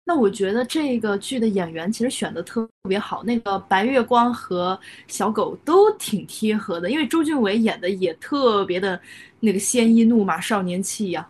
[0.07, 8.99] 那我觉得这个剧的演员其实选的特别好，那个白月光和小狗都挺贴合的，因为周俊伟演的也特别的
[9.39, 11.27] 那个鲜衣怒马，少年气呀。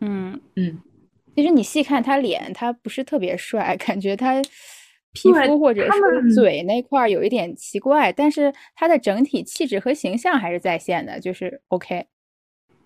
[0.00, 0.78] 嗯嗯。
[1.36, 4.42] 其实你细看他脸，他不是特别帅，感觉他
[5.12, 12.04] 皮肤或者是嘴那块儿有一点奇怪，但是他的整体气质和形象还是在线的，就是 OK。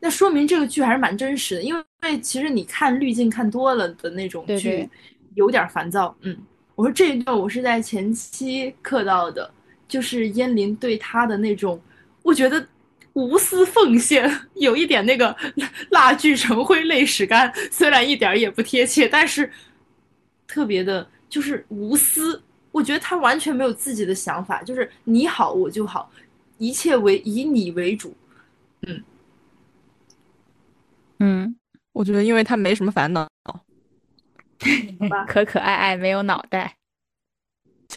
[0.01, 4.87] 那说明这个剧还是蛮真实的，因为其实你看滤镜看多了的那种剧，
[5.35, 6.17] 有点烦躁。
[6.21, 6.37] 嗯，
[6.75, 9.51] 我说这一段我是在前期刻到的，
[9.87, 11.81] 就是燕林对他的那种，
[12.23, 12.67] 我觉得。
[13.15, 15.37] 无私奉献，有一点那个
[15.91, 19.53] 蜡炬成灰泪始干，虽然一点也不贴切，但是
[20.47, 22.43] 特别的，就是无私。
[22.71, 26.11] 我觉得他完全没有自己的想法，就是你好我就好，
[26.57, 28.17] 一切为以你为主。
[28.87, 29.05] 嗯
[31.19, 31.57] 嗯，
[31.93, 33.29] 我觉得因为他没什么烦恼，
[35.27, 36.77] 可可爱爱没有脑袋，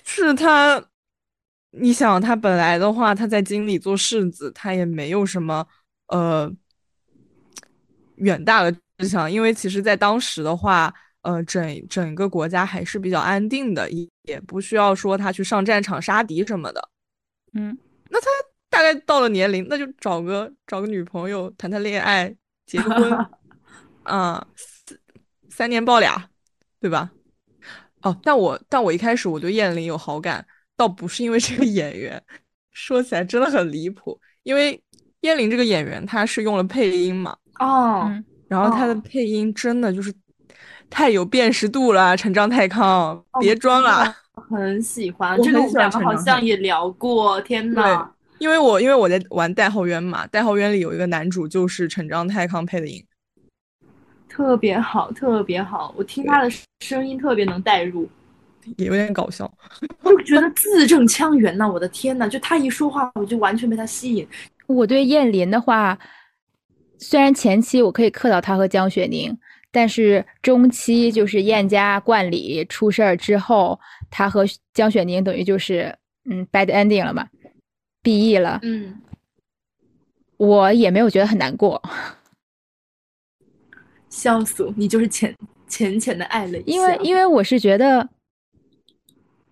[0.04, 0.84] 是他。
[1.78, 5.68] 你想他本来的话，他在京里做世子，他也没有什么
[6.08, 6.50] 呃
[8.16, 16.90] 远大的志向，因为其实，在当时的话，呃，整整个国家还是比较安定的，也也不需要说他去上战场杀敌什么的。
[17.52, 17.78] 嗯，
[18.10, 18.28] 那他
[18.70, 22.34] 大概到了年龄，那就找个找个女朋友谈谈恋爱，
[22.66, 23.28] 结个婚，
[24.04, 24.48] 啊，
[25.50, 26.30] 三年抱俩，
[26.80, 27.12] 对吧？
[28.02, 30.46] 哦，但我但我一开始我对燕玲有好感。
[30.78, 32.22] 倒不是因为这个演员，
[32.74, 34.20] 说起来真的很离谱。
[34.44, 34.78] 因为
[35.22, 38.12] 燕玲这个演员，她是用了配音嘛，哦，
[38.50, 40.14] 然后她的配音真的就是
[40.90, 42.18] 太有辨识度了。
[42.18, 44.14] 陈章太康，别装了，
[44.50, 45.42] 很喜欢。
[45.42, 48.12] 这个我们好像也聊过，天呐。
[48.40, 53.02] 因为我因为我在玩代号渊嘛，代号渊里有一个男主就是陈章太康配的音，
[54.36, 55.94] 特别好，特别好。
[55.98, 58.06] 我听他的声音特别能代入。
[58.76, 59.50] 也有点搞笑，
[60.04, 61.66] 就觉得字正腔圆呐！
[61.66, 64.28] 我的天呐，就他一说话，我就完全被他吸引。
[64.68, 65.98] 我对燕林的话，
[66.98, 69.38] 虽然前期我可以克到他和江雪宁，
[69.72, 73.80] 但是中期就是燕家冠礼出事儿之后，
[74.12, 74.44] 他和
[74.74, 75.96] 江雪宁等于就是
[76.30, 77.26] 嗯 bad ending 了嘛
[78.02, 78.60] ，B E 了。
[78.64, 79.00] 嗯，
[80.36, 81.82] 我也没有觉得很难过。
[84.16, 85.36] 笑死，你就是浅。
[85.68, 86.78] 浅浅的爱了一下。
[86.78, 88.08] 因为因为我是觉得，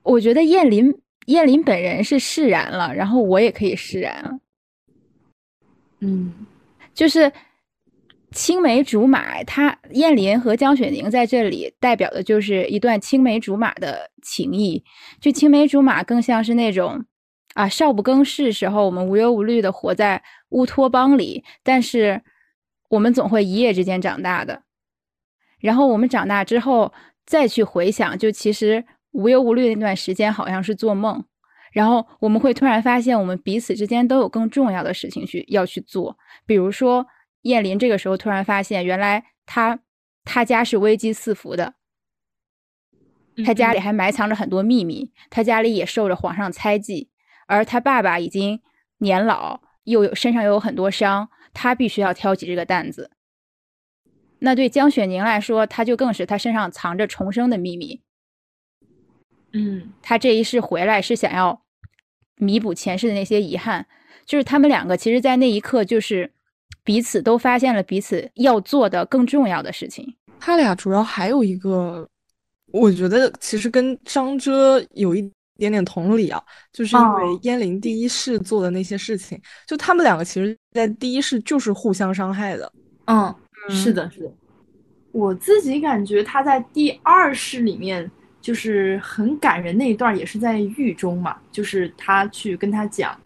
[0.03, 0.93] 我觉得燕林
[1.25, 4.39] 燕林本人是释然了，然后我也可以释然了。
[6.01, 6.31] 嗯，
[6.93, 7.33] 就是
[8.31, 14.83] 青梅竹马，他燕林和江雪宁在这里代表的就是一段青梅竹马的情谊。
[15.19, 17.03] 就青梅竹马更像是那种
[17.55, 22.21] 啊，少不更事时候，我们无忧无虑的活在乌托邦里，但是
[22.93, 24.63] 我们总会一夜之间长大的。
[25.59, 26.93] 然后我们长大之后
[27.25, 31.23] 再去回想，就其实无忧无虑那段时间好像是做梦。
[31.71, 36.15] 然后我们会突然发现，我们彼此之间都有更重要的事情去要去做。
[36.45, 37.07] 比如说，
[37.41, 39.79] 燕林这个时候突然发现，原来他
[40.23, 41.73] 他家是危机四伏的，
[43.43, 47.09] 他家里还埋藏着很多秘密，他家里也受着皇上猜忌，
[47.47, 48.61] 而他爸爸已经
[48.99, 53.11] 年老，又有身上又有很多伤，他必须要挑起这个担子。
[54.39, 58.01] 那对江雪宁来说，他就更是他身上藏着重生的秘密。
[59.53, 61.61] 嗯，他这一世回来是想要。
[62.37, 63.85] 弥补前世的那些遗憾，
[64.25, 66.29] 就是他们两个其实，在那一刻就是
[66.83, 70.15] 彼此都发现了彼此要做的更重要的事情。
[70.39, 72.09] 他俩主要还有一个，
[72.71, 75.21] 我觉得其实跟张遮有一
[75.57, 82.71] 点点同理啊，就是因为燕玲第一世做的那些事情，就他们两个其实在第一世就是互相伤害的。
[83.05, 83.33] 嗯，
[83.69, 84.31] 是的，是的。
[85.11, 88.09] 我自己感觉他在第二世里面。
[88.43, 91.37] 就是很感人那一段，也是在狱中嘛。
[91.49, 93.17] 就是他去跟他讲，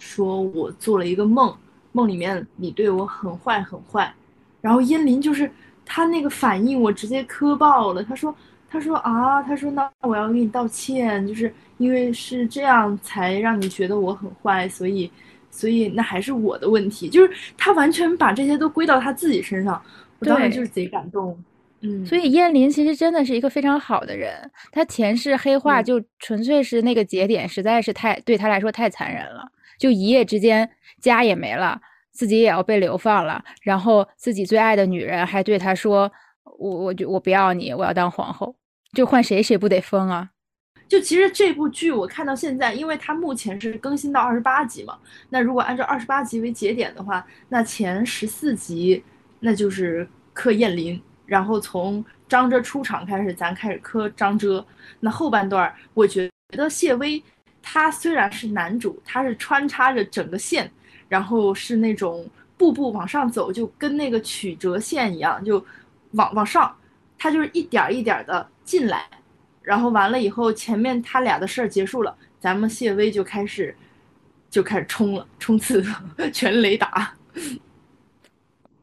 [0.00, 1.56] 说我做了一个梦，
[1.92, 4.12] 梦里面你对我很坏很坏。
[4.60, 5.48] 然后燕林就是
[5.84, 8.02] 他那个反应，我直接磕爆了。
[8.02, 8.34] 他说，
[8.68, 15.08] 他说啊，他说那我要给你道歉，就是因为是这样才让你觉得我很坏，所以，
[15.56, 17.08] 所以那还是我的问题。
[17.08, 19.80] 就是他完全把这些都归到他自己身上，
[20.18, 21.36] 我当时就是贼感动。
[21.80, 24.50] 嗯，所以燕林其实真的是一个非常好的人。
[24.72, 29.50] 他前世黑化就纯粹是那个节点，实在是太对他来说太残忍了。
[29.78, 30.68] 就一夜之间
[31.00, 31.80] 家也没了，
[32.12, 36.10] 自己也要被流放了，然后自己最爱的女人还对他说
[36.58, 38.56] ：“我我就我不要你，我要当皇后。”
[38.94, 40.30] 就换谁谁不得疯啊？
[40.88, 44.96] 就其实这部剧我看到现在，因为它目前是更新到二十八集嘛。
[45.30, 49.02] 那如果按照二十八集为节点的话，那前十四集
[49.40, 51.00] 那就是磕燕林。
[51.26, 54.64] 然后从张遮出场开始，咱开始磕张遮。
[55.00, 57.20] 那后半段，我觉得谢薇
[57.60, 60.70] 她虽然是男主，他是穿插着整个线，
[61.08, 62.24] 然后是那种
[62.56, 65.64] 步步往上走，就跟那个曲折线一样，就
[66.12, 66.72] 往往上，
[67.18, 69.04] 他就是一点一点的进来。
[69.66, 73.74] 然后完了以后，前面他俩的事儿结束了，咱们谢薇就开始
[74.48, 75.84] 就开始冲了，冲刺，
[76.32, 77.12] 全雷打。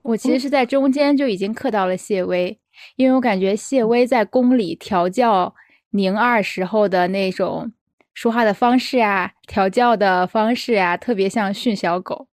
[0.02, 2.60] 我其实是在中间就已经刻到了谢薇，
[2.98, 5.56] 因为我感觉谢薇在宫里调教
[5.91, 7.72] 宁二时候的那种
[8.13, 12.28] 说话的方式啊，调教的方式啊，特别像训小狗。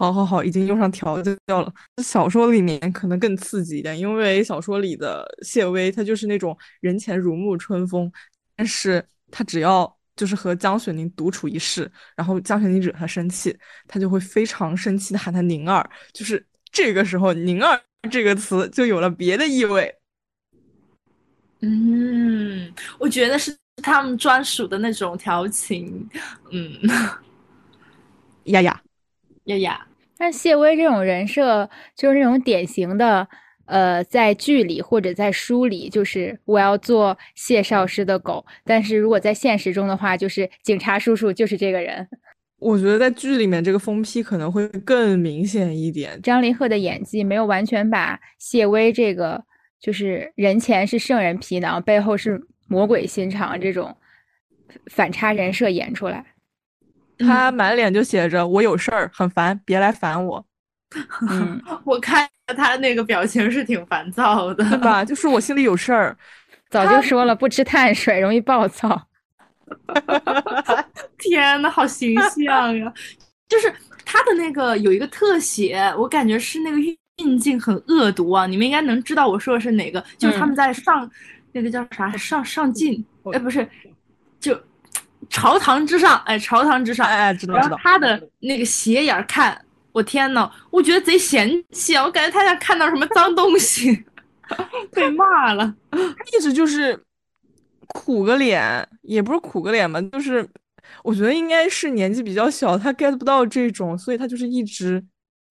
[0.00, 1.70] 好好好，已经用上调教了。
[2.02, 8.10] 小说里面可能更刺激一点，因为小说里的谢薇她就是那种人前如沐春风，
[8.56, 13.54] 但是她只要就是和江雪宁独处一室，然后江雪宁惹她生气，
[13.86, 16.44] 她就会非常生气的喊她宁儿，就是。
[16.72, 17.82] 这个时候“宁儿”
[18.12, 19.92] 这个词就有了别的意味。
[21.62, 26.08] 嗯，我觉得是他们专属的那种调情。
[26.52, 26.72] 嗯，
[28.44, 28.80] 呀 呀，
[29.46, 29.89] 呀呀。
[30.20, 33.26] 但谢薇这种人设就是那种典型的，
[33.64, 42.06] 呃，在剧里或者在书里，就是我要做谢少师的狗；但是如果在现实中的话，就是警察叔叔就是这个人。
[42.58, 46.20] 我觉得在剧里面这个疯批可能会更明显一点。
[46.20, 49.42] 张凌赫的演技没有完全把谢薇这个
[49.80, 53.96] 就是人前是圣人皮囊，背后是魔鬼心肠这种
[54.90, 56.26] 反差人设演出来。
[57.20, 60.44] 他满脸就写着“我有事儿，很烦，别来烦我
[61.30, 65.04] ”。嗯，我看他那个表情是挺烦躁的，对吧？
[65.04, 66.16] 就是我心里有事儿。
[66.68, 69.08] 早就说了，不吃碳水容易暴躁。
[71.18, 72.92] 天呐，好形象呀！
[73.48, 73.72] 就是
[74.04, 78.46] 他的那个有一个特写，我感觉是那个运镜很恶毒啊。
[78.46, 81.08] 你们应该能知道我说的是哪个，就是他们在上
[81.52, 83.68] 那个叫啥上上镜，哎，不是，
[84.38, 84.60] 就
[85.28, 87.76] 朝堂之上，哎，朝堂之上，哎，知道知道。
[87.82, 89.60] 他的那个斜眼看，
[89.92, 92.04] 我天呐，我觉得贼嫌弃啊！
[92.04, 94.04] 我感觉他像看到什么脏东西，
[94.92, 95.74] 被骂了。
[95.90, 96.98] 他一直就是。
[97.92, 100.48] 苦个脸也不是苦个脸吧，就是
[101.02, 105.04] 我觉得应该是年纪比较小，他 get 不到这种，所以他就是一直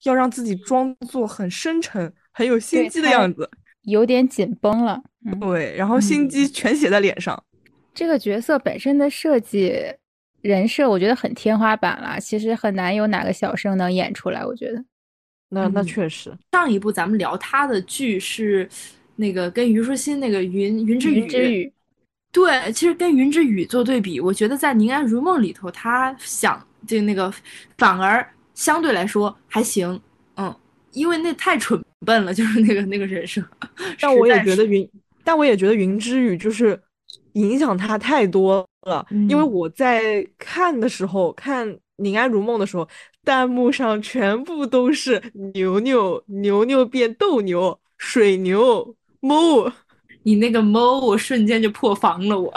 [0.03, 3.49] 要让自己装作很深沉、很有心机的样子。
[3.81, 5.01] 有点紧绷了。
[5.41, 7.43] 对，然后心机全写在脸上。
[7.99, 9.73] 这个角色本身的设计
[10.41, 12.17] 人设，我觉得很天花板了。
[12.17, 14.45] 其实很难有哪个小生能演出来。
[14.45, 14.81] 我觉得，
[15.49, 16.31] 那那确实。
[16.53, 18.69] 上一部咱们聊他的剧是
[19.17, 21.65] 那个跟虞书欣那个《云云之云之羽》。
[22.31, 27.29] 对，其实跟《云之羽》做对比，我觉得在《宁安如梦》里头，他想就那个
[27.77, 29.99] 反而相对来说还行。
[30.37, 30.55] 嗯，
[30.93, 33.43] 因为那太蠢笨了，就是那个那个人设。
[33.99, 34.89] 但我也觉得云，
[35.21, 36.81] 但我也觉得《云之羽》就是
[37.33, 39.05] 影响他太多了。
[39.27, 41.67] 因为我在看的时候，看
[41.97, 42.87] 《宁安如梦》的时候，
[43.23, 45.21] 弹幕上全部都是
[45.53, 49.71] 牛牛牛牛变斗牛，水牛猫。
[50.23, 52.39] 你那个猫，我瞬间就破防了。
[52.39, 52.53] 我，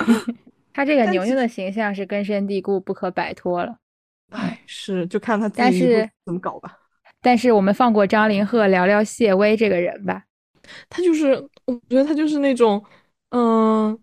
[0.72, 3.74] 他这个牛牛的形象是根深蒂固、不可摆脱了。
[4.30, 5.80] 哎，是，就看他自己
[6.24, 6.76] 怎么搞吧。
[7.22, 10.22] 但是我们放过张凌赫，聊聊谢薇这个人吧。
[10.88, 11.32] 他就是，
[11.64, 12.82] 我觉得他就是那种，
[13.30, 13.98] 嗯，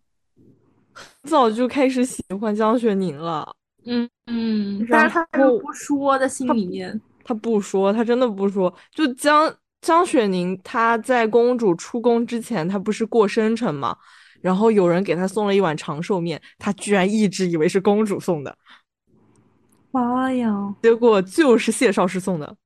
[0.93, 3.55] 很早就开始喜欢江雪宁了。
[3.85, 9.53] 嗯嗯，但是他又不说在心里面，他不说，他真的不说，就江。
[9.79, 13.95] 江雪宁她在公主出宫之前，她不是过生辰嘛？
[14.41, 18.57] 然后有人给她送了一碗长寿面，她居然一直以为是公主送的。
[19.91, 20.75] 妈呀！
[20.81, 22.57] 结果就是谢少师送的。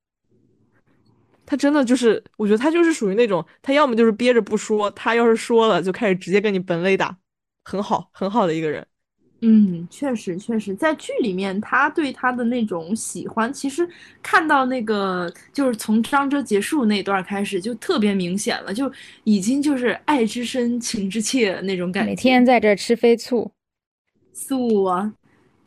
[1.52, 7.14] 他真的就是，我觉得他就是属于那种，他要么就是憋着不说，他要是说了，就开始直接跟你本垒打，
[7.66, 8.88] 很好很好的一个人。
[9.42, 13.86] 嗯，确实确实，在剧里面，他对他的那种喜欢，其实
[14.24, 18.90] 看到那个就是从张哲结束那段开始，就特别明显了，就
[19.26, 22.12] 已经就是爱之深，情之切那种感觉。
[22.12, 23.52] 每天在这吃飞醋，
[24.32, 25.12] 醋啊，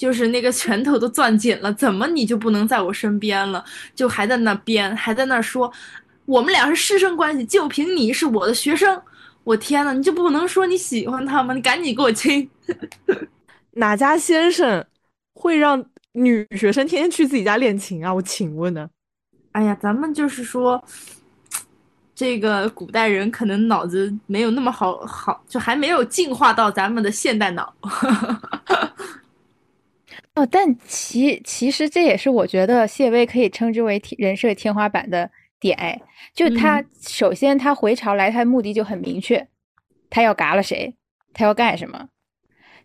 [0.04, 3.64] 就是那个拳头都攥紧了，怎么你就不能在我身边了？
[3.94, 5.72] 就还在那编，还在那说，
[6.26, 9.00] 我们俩是师生关系，就凭你是我的学生，
[9.44, 11.54] 我天呐，你就不能说你喜欢他吗？
[11.54, 12.50] 你赶紧给我亲！
[13.72, 14.84] 哪家先生
[15.32, 15.82] 会让
[16.12, 18.12] 女学生天天去自己家练琴啊？
[18.12, 18.90] 我请问呢？
[19.52, 20.84] 哎呀，咱们就是说，
[22.14, 27.72] 这个古代人可能脑子没有那么好，好就还没有进化到咱们的现代脑。
[30.34, 35.30] 哦，但其其实这也是我觉得谢薇可以称之为人设天花板的
[35.60, 35.76] 点。
[35.78, 36.00] 哎，
[36.34, 39.46] 就他首先他回朝来，他的目的就很明确，
[40.10, 40.96] 他要嘎了谁，
[41.32, 42.08] 他要干什么。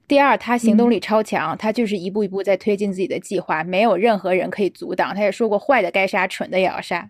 [0.08, 5.16] 第二，他行动力超强，他就是一步一步在推进自己的计划，没有任何人可以阻挡。
[5.16, 7.10] 他也说过，坏的该杀，蠢的也要杀。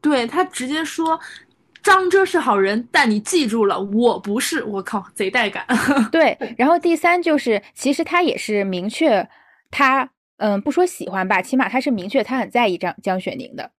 [0.00, 1.18] 对他直接说，
[1.82, 4.62] 张遮是好人，但你记住了，我不是。
[4.64, 5.64] 我靠，贼带感。
[6.10, 9.28] 对，然后第三就是，其实他也是明确，
[9.72, 13.72] 他嗯，不说喜欢吧，起码他是明确，他很在意张江雪宁的。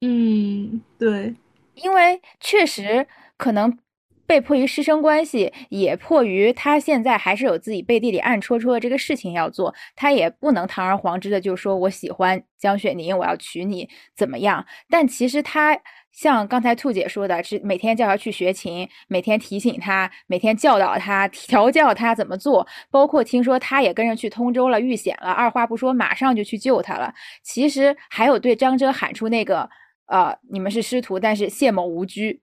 [0.00, 1.36] 嗯，对，
[1.74, 3.78] 因为确实可能。
[4.26, 13.86] 被迫于师生关系，也迫于他现在还是有自己背地里暗戳戳的这个事情要做，他也不能堂而皇之的就说我喜欢江雪宁，我要娶你
[14.16, 14.64] 怎么样？
[14.88, 15.78] 但其实他
[16.14, 27.12] 像刚才兔姐说的，是每天叫他去学琴，每天提醒他，每天教导他， 调教他怎么做，包括听说他也跟着去通州了，遇险了，二话不说马上就去救他了。
[27.42, 29.68] 其实还有对张遮喊出那个
[30.06, 32.40] 呃，你们是师徒，但是谢某无拘。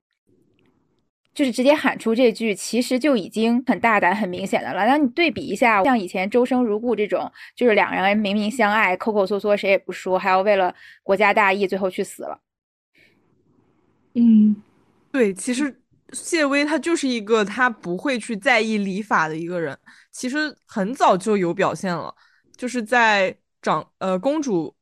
[1.34, 4.86] 就是直接喊出这句，其实就已经很大胆、很明显的了。
[4.86, 12.38] 那你对比一下，像以前周生如故这种，就是两人明明相爱，抠抠缩缩，谁也不说，还要为了国家大义，最后去死了。
[14.14, 14.55] 嗯，
[15.12, 15.82] 对，其实
[16.12, 19.78] 谢薇她就是一个她不会去在意礼法的一个人。
[20.12, 22.14] 其实很早就有表现了，
[22.55, 24.76] 就是在长呃公主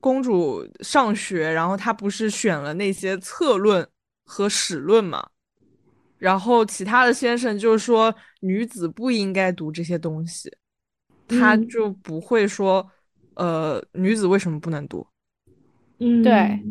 [0.00, 3.86] 公主上学，然后她不是选了那些策论
[4.24, 5.28] 和史论嘛？
[6.18, 10.54] 然后其他的先生就说女子不应该读这些东西，
[11.26, 12.86] 他就不会说，
[13.34, 15.06] 呃，女子为什么不能读？
[15.98, 16.62] 嗯，对，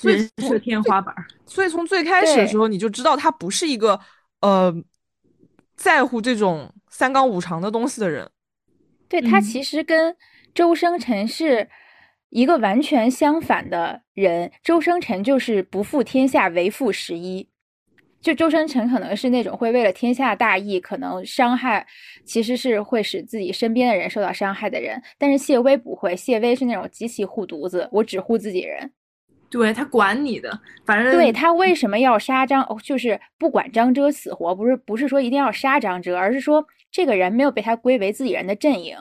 [0.00, 1.14] 所以是天花板。
[1.44, 3.98] 所以从最开始的时候你就知道他不是一个
[4.40, 4.72] 呃
[5.76, 8.30] 在乎这种三纲五常的东西的人。
[9.08, 10.14] 对他其实跟
[10.54, 11.68] 周生辰是
[12.28, 17.48] 一个完全相反的人，周生辰就是不负天下，唯负十一。
[18.20, 21.86] 就周生辰可能是那种会为了天下大义，可能伤害，
[22.24, 25.00] 其实是会使自己身边的人受到伤害的人。
[25.16, 28.92] 但是谢威不会，谢威是那种极其护犊子，我只护自己人。
[29.50, 38.96] 对他管你的，反正对他为什么要杀张，就是不管张遮死活，不是不是说一定要杀张遮，而是说这个人没有被他归为自己人的阵营。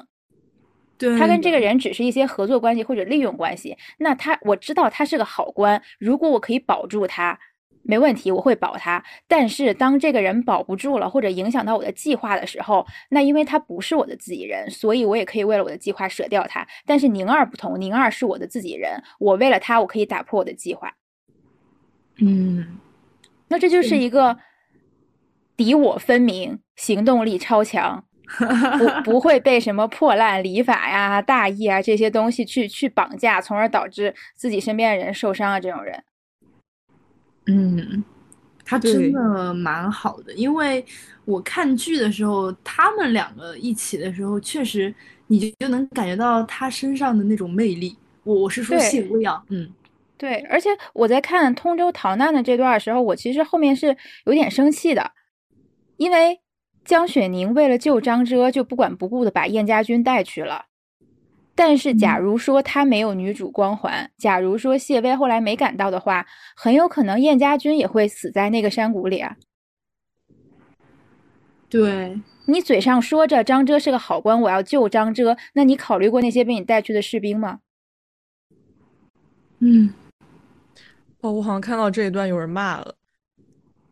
[0.97, 3.77] 对，他跟这个人只是一些合作关系或者利用关系。
[3.97, 7.39] 那他我知道他是个好官，如果我可以保住他。
[7.87, 9.01] 没问题，我会保他。
[9.27, 16.67] 但是当这个人保不住了，或者影响到我的计划的时候，那因为他不是我的自己人，所以我也可以为了我的计划舍掉他。
[16.85, 20.93] 但是宁儿不同，宁儿是我的自己人，我为了他，我可以打破我的计划。
[22.19, 22.77] 嗯，
[23.47, 24.37] 那这就是一个
[25.55, 28.03] 敌我分明、行动力超强，
[28.77, 36.03] 不不会被什么破烂礼法呀、大义啊这些东西去去绑架，从而导致自己身边的人受伤啊这种人。
[37.47, 38.03] 嗯，
[38.63, 40.85] 他真的蛮好的，因为
[41.25, 44.93] 我看剧的时候，他们两个一起的时候，确实
[45.27, 47.95] 你就能感觉到他身上的那种魅力。
[48.23, 49.69] 我我是说谢薇啊，嗯，
[50.17, 53.95] 对，而且我在看通州逃难的这段的时候，我其实后面是
[54.25, 55.11] 有点生气的，
[55.95, 56.41] 因为
[56.83, 60.65] 江雪宁为了救张遮，就不管不顾的把燕家军带去了。
[61.57, 69.35] 但是，假如说他没有女主光环，假如说谢薇后来没赶到的话，很有可能燕家军也会死在那个山谷里啊。
[71.67, 77.61] 对你嘴上说着张遮是个好官，我要救张遮，那你考虑过那些被你带去的士兵吗？
[79.57, 79.91] 嗯，
[81.21, 82.93] 哦，我好像看到这一段有人骂了。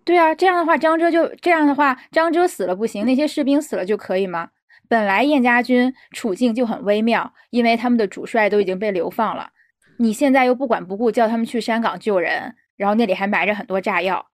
[0.03, 4.51] 对啊，这样的话张遮就这样的话，张遮死了不行，那些士兵死了就可以吗？
[4.87, 9.49] 本来燕家军处境就很微妙，因为他们的主帅都已经被流放了。
[9.97, 14.25] 你现在又不管不顾，叫他们去山岗救人，然后那里还埋着很多炸药。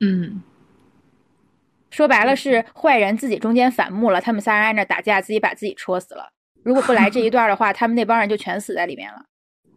[0.00, 0.42] 嗯，
[1.90, 6.30] 说白了是坏人自己中间反目了，他们仨人挨那打架，自己把自己戳死了。
[6.62, 9.24] 如果不来这一 段的话，他们那帮人就全死在里面了。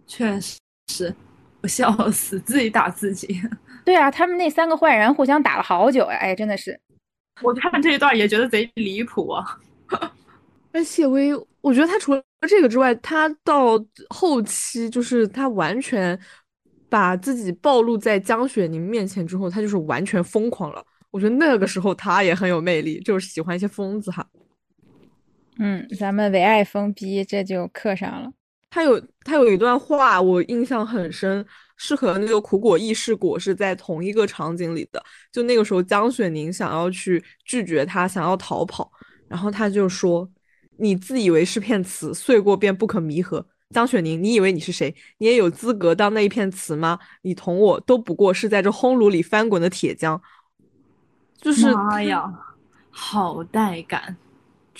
[0.08, 0.58] 确实
[0.92, 1.14] 是，
[1.62, 3.42] 我笑死，自己打自己。
[3.86, 6.80] 对啊，他们那三个坏人互相打了好久呀，哎，真的是。
[7.42, 9.60] 我看这一段也觉得贼离谱啊！
[10.72, 11.32] 那谢薇，
[11.62, 16.20] 我觉得他除了这个之外，他到后期就是他完全
[16.90, 20.84] 把自己暴露在江雪宁面前之后，他就是完全疯狂了。
[21.12, 24.26] 我觉得那个时候他也很有魅力，就是喜欢一些疯子哈。
[25.58, 28.32] 嗯，咱们唯爱疯逼这就刻上了。
[28.70, 31.46] 他有他有一段话我印象很深。
[31.82, 35.02] 是和那个苦果意式果是在同一个场景里的。
[35.32, 38.92] 就那个时候，江雪宁想要去拒绝他，想要逃跑，
[39.30, 40.30] 然后他就说
[40.78, 44.94] ：“你自以为是片瓷，碎过便不可弥合。”江雪宁，你以为你是谁？
[45.20, 47.00] 你也有资格当那一片瓷吗？
[47.22, 50.20] 你同我都不过是在这烘炉里翻滚的铁浆。
[51.38, 52.30] 就是妈呀，
[52.92, 54.18] 好带感。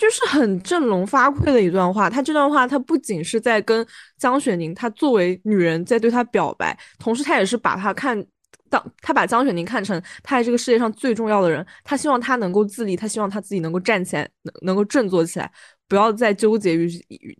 [0.00, 2.08] 就是很振聋发聩的一段话。
[2.08, 3.86] 他这段话，他不仅是在跟
[4.16, 8.24] 江雪宁，他作为女人在对他表白，同时他也是把他看
[8.70, 11.64] 当他把江雪宁看成他在这个世界上最重要的人。
[11.84, 15.52] 他希望他能够自立，他希望他自己能够站起来，能能够振作起来，
[15.86, 16.90] 不要再纠结于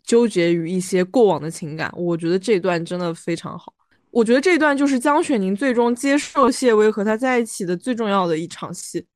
[0.05, 1.91] 纠结于一些过往的情感。
[1.97, 3.73] 我觉得这段真的非常好。
[4.11, 9.07] 我觉得这段就是江雪宁最终接受谢薇和他在一起的最重要的一场戏。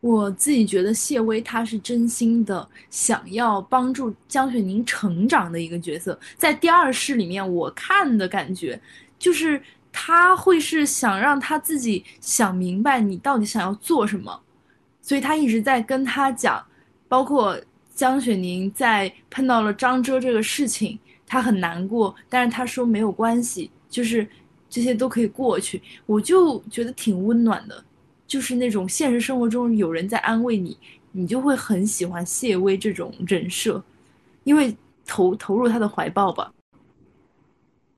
[0.00, 8.80] 我自己觉得谢薇她是真心的想要帮助江雪宁成长的一个角色，在第二世里面，我看的感觉
[9.18, 14.40] 就是他会是想让他自己想明白你到底想要做什么，
[15.00, 16.62] 所以他一直在跟他讲，
[17.08, 17.58] 包括
[17.94, 24.28] 江雪宁在碰到了张遮这个事情，他很难过，但是他说没有关系，就是
[24.68, 27.82] 这些都可以过去，我就觉得挺温暖的。
[28.26, 30.76] 就是那种现实生活中有人在安慰你，
[31.12, 33.82] 你就会很喜欢谢薇这种人设，
[34.44, 36.52] 因为投投入他的怀抱吧。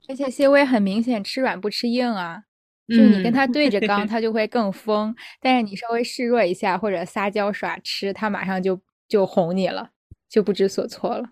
[0.09, 2.45] 而且谢薇很明显吃软不吃硬啊，
[2.89, 9.91] 就你跟他对着刚， 他就会更疯；但是你稍微示弱一下或者撒娇耍痴，他马上就就哄你了，
[10.29, 11.31] 就不知所措了。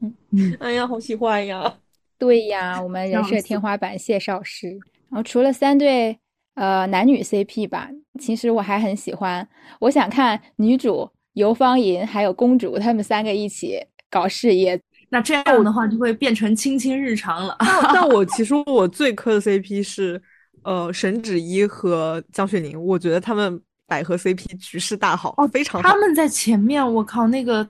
[0.00, 1.78] 嗯嗯，哎呀，好喜欢呀！
[2.18, 4.78] 对呀，我们人设天花板谢少师。
[5.08, 6.18] 然后除了三对。
[6.58, 7.88] 呃，男女 CP 吧，
[8.18, 9.46] 其实我还很喜欢。
[9.78, 13.78] 我想看女主游芳莹还有公主他们三个一起
[14.10, 14.80] 搞事业。
[15.10, 17.56] 那这样的话就会变成亲亲日常了。
[17.94, 20.20] 但我其实我最磕的 CP 是
[20.64, 25.88] 呃沈芷一和江雪宁，我觉得他们百合 CP 局势大好，哦非常好。
[25.88, 27.66] 他们在前面，我靠，那个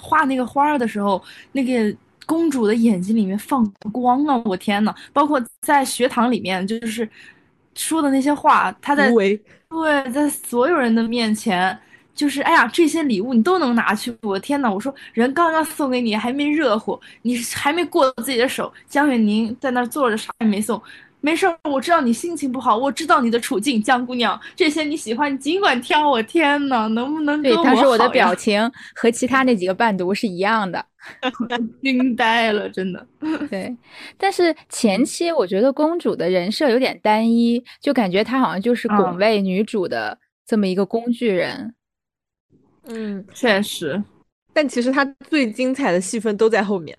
[0.00, 1.22] 画那个花儿的时候，
[1.52, 4.42] 那个公主的眼睛里面放光啊！
[4.44, 7.08] 我天呐，包括在学堂里面，就是。
[7.74, 9.10] 说的那些话，他在
[9.68, 11.76] 对，在所有人的面前，
[12.14, 20.80] 就是哎呀，这些礼物你都能拿去，我的天哪，我说人刚刚送给你，还没热乎，你还没过自己的手，江雪宁在那坐着，啥也没送，
[21.24, 26.10] 没事儿，我知道你心情不好，我知道你的处境，江姑娘，这些你喜欢你尽管挑。
[26.10, 27.54] 我天呐，能不能对？
[27.62, 30.84] 当时我的表情和其他那几个伴读是一样的，
[31.80, 33.06] 惊呆了，真的。
[33.48, 33.74] 对，
[34.18, 41.72] 但是前期我觉得公主的人设有点单一，就感觉她好像就是拱卫女主的这么一个工具人。
[42.88, 44.02] 嗯，确实。
[44.52, 46.98] 但其实她最精彩的戏份都在后面。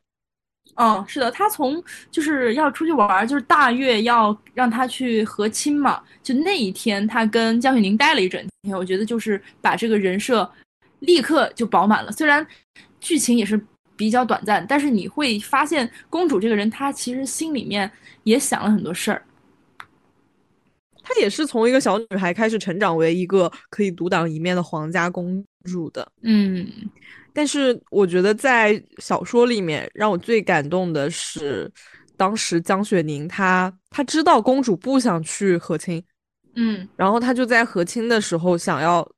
[0.76, 10.50] 嗯，是的，他从就是要出去玩，就是大月要让他去和亲嘛，就那一天他跟江雪宁待了一整天，我觉得就是把这个人设
[11.00, 12.12] 立刻就饱满了。
[12.12, 12.46] 虽然
[13.00, 13.60] 剧情也是
[13.96, 17.92] 比较短暂，但是你会发现公主这个人，她其实心里面
[18.24, 19.24] 也想了很多事儿。
[21.04, 26.12] 她也是从一个小女孩开始成长为一个可以独当一面的皇家公主的。
[26.22, 26.68] 嗯。
[27.34, 31.72] 但是我觉得在小说里面，让我最感动的是，
[32.16, 36.04] 当时江雪宁她她知道公主不想去和亲，
[36.54, 39.10] 嗯，然后她就在和亲的时候想要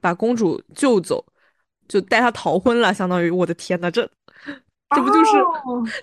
[0.00, 1.24] 把公主救走，
[1.88, 4.02] 就带她逃婚了，相当于我的天呐，这
[4.94, 5.30] 这不就是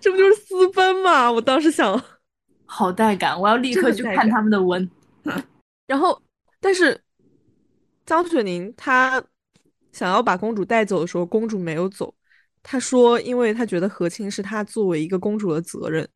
[0.01, 1.31] 这不就是私奔吗？
[1.31, 2.03] 我当时想，
[2.65, 4.89] 好带感，我要立刻去看他们的文。
[5.85, 6.19] 然后，
[6.59, 6.99] 但是
[8.07, 9.23] 江雪宁她。
[9.97, 12.13] 想要把公主带走的时候，公主没有走。
[12.61, 16.07] 她说：“因为她觉得和亲是她作为一个公主的责任，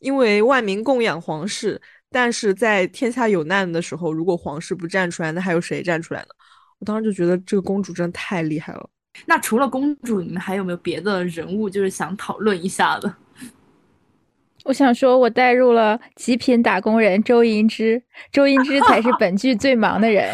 [0.00, 1.80] 因为万民供养皇室，
[2.10, 6.28] 但是在天下有难的时候，如果皇室不站出来，那还有谁站出来呢？”
[6.78, 8.90] 我当时就觉得这个公主真的太厉害了。
[9.24, 13.14] 那除了公主，你们还有没有别的人物就是想讨论一下的？
[14.64, 20.30] 我想说，我带入了极品打工人周银之，周银之才是本剧最忙的人。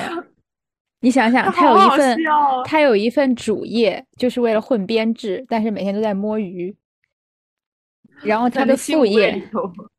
[1.06, 2.18] 你想想，他有一份，
[2.64, 6.74] 他有一份主业，就是为了混编制，但是每天都在摸鱼。
[8.24, 9.40] 然后他的副业，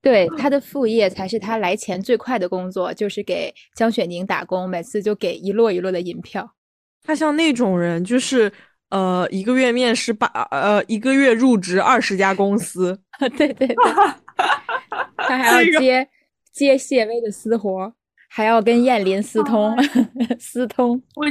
[0.01, 6.45] 对他的副业才是他来钱最快的工作，就是给江雪宁打工，每次就给一摞一摞的银票。
[7.05, 8.51] 他像那种人，就是
[8.89, 12.99] 呃，一个月面试八，呃，一个月入职二十家公司。
[13.17, 13.75] 对对对，
[15.15, 16.05] 他还要接
[16.51, 17.93] 接谢威的私活。
[18.37, 19.75] 还要跟燕林私通，
[20.39, 21.01] 私通。
[21.15, 21.25] 我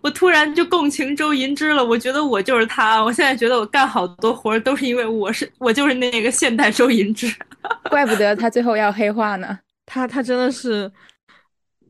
[0.00, 3.04] 我突然就共情周银之了，我觉得我就是他。
[3.04, 7.30] 我现在觉得我干好多活都是因为我是我就是那个现代周银之，
[7.90, 9.58] 怪不得他最后要黑化呢。
[9.84, 10.90] 他他真的是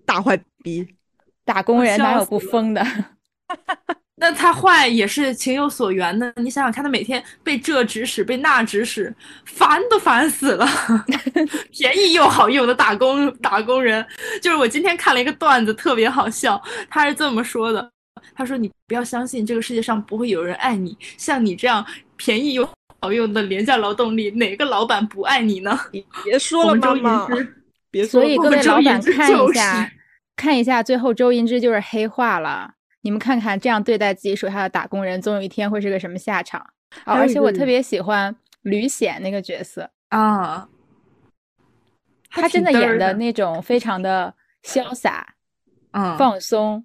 [0.04, 0.84] 大坏逼，
[1.44, 2.84] 打工人哪有不疯的？
[4.18, 6.32] 那他坏也是情有所原的。
[6.36, 9.14] 你想想看，他每天被这指使，被那指使，
[9.44, 10.66] 烦都烦死了。
[11.70, 14.04] 便宜又好用的打工打工人，
[14.42, 16.60] 就是我今天看了一个段子，特别好笑。
[16.88, 17.90] 他是这么说的
[18.34, 21.84] ：“他说你不要相信这个世界上不会有人爱你，像你这样
[22.16, 22.66] 便宜又
[23.02, 25.78] 好用的廉价劳动力，哪个老板不爱你呢？”
[26.24, 27.28] 别说了，妈妈。
[27.90, 29.92] 别所以各位老板看一下，
[30.36, 32.75] 看一下，最后周银之就是黑化了。
[33.02, 36.66] 你们看看，这样对待自己手下的打工人，总有一天会是个什么下场？
[37.04, 40.68] 而且我特别喜欢吕显那个角色啊，
[42.30, 44.32] 他真的演的那种非常的
[44.62, 45.34] 潇洒、
[45.90, 46.84] 嗯，放松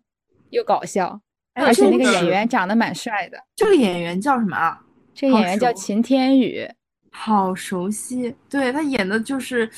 [0.49, 1.21] 又搞笑，
[1.53, 3.37] 而且那个演员长得蛮帅的。
[3.55, 4.81] 这个演员叫什么啊？
[5.13, 6.67] 这个演员叫秦天宇，
[7.11, 8.35] 好熟悉。
[8.49, 9.69] 对他演的就是，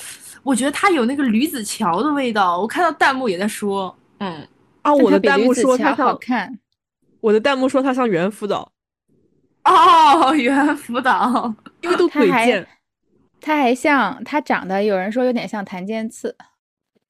[0.42, 2.60] 我觉得他有那个吕子乔的味道。
[2.60, 4.48] 我看到弹幕也在说，嗯。
[4.84, 4.94] 啊！
[4.94, 6.60] 我的弹幕说他好看，
[7.20, 8.72] 我的弹幕说他像猿辅导。
[9.64, 12.68] 哦，袁辅导，因为都推荐。
[13.40, 16.36] 他还像他长得，有人说有点像檀健次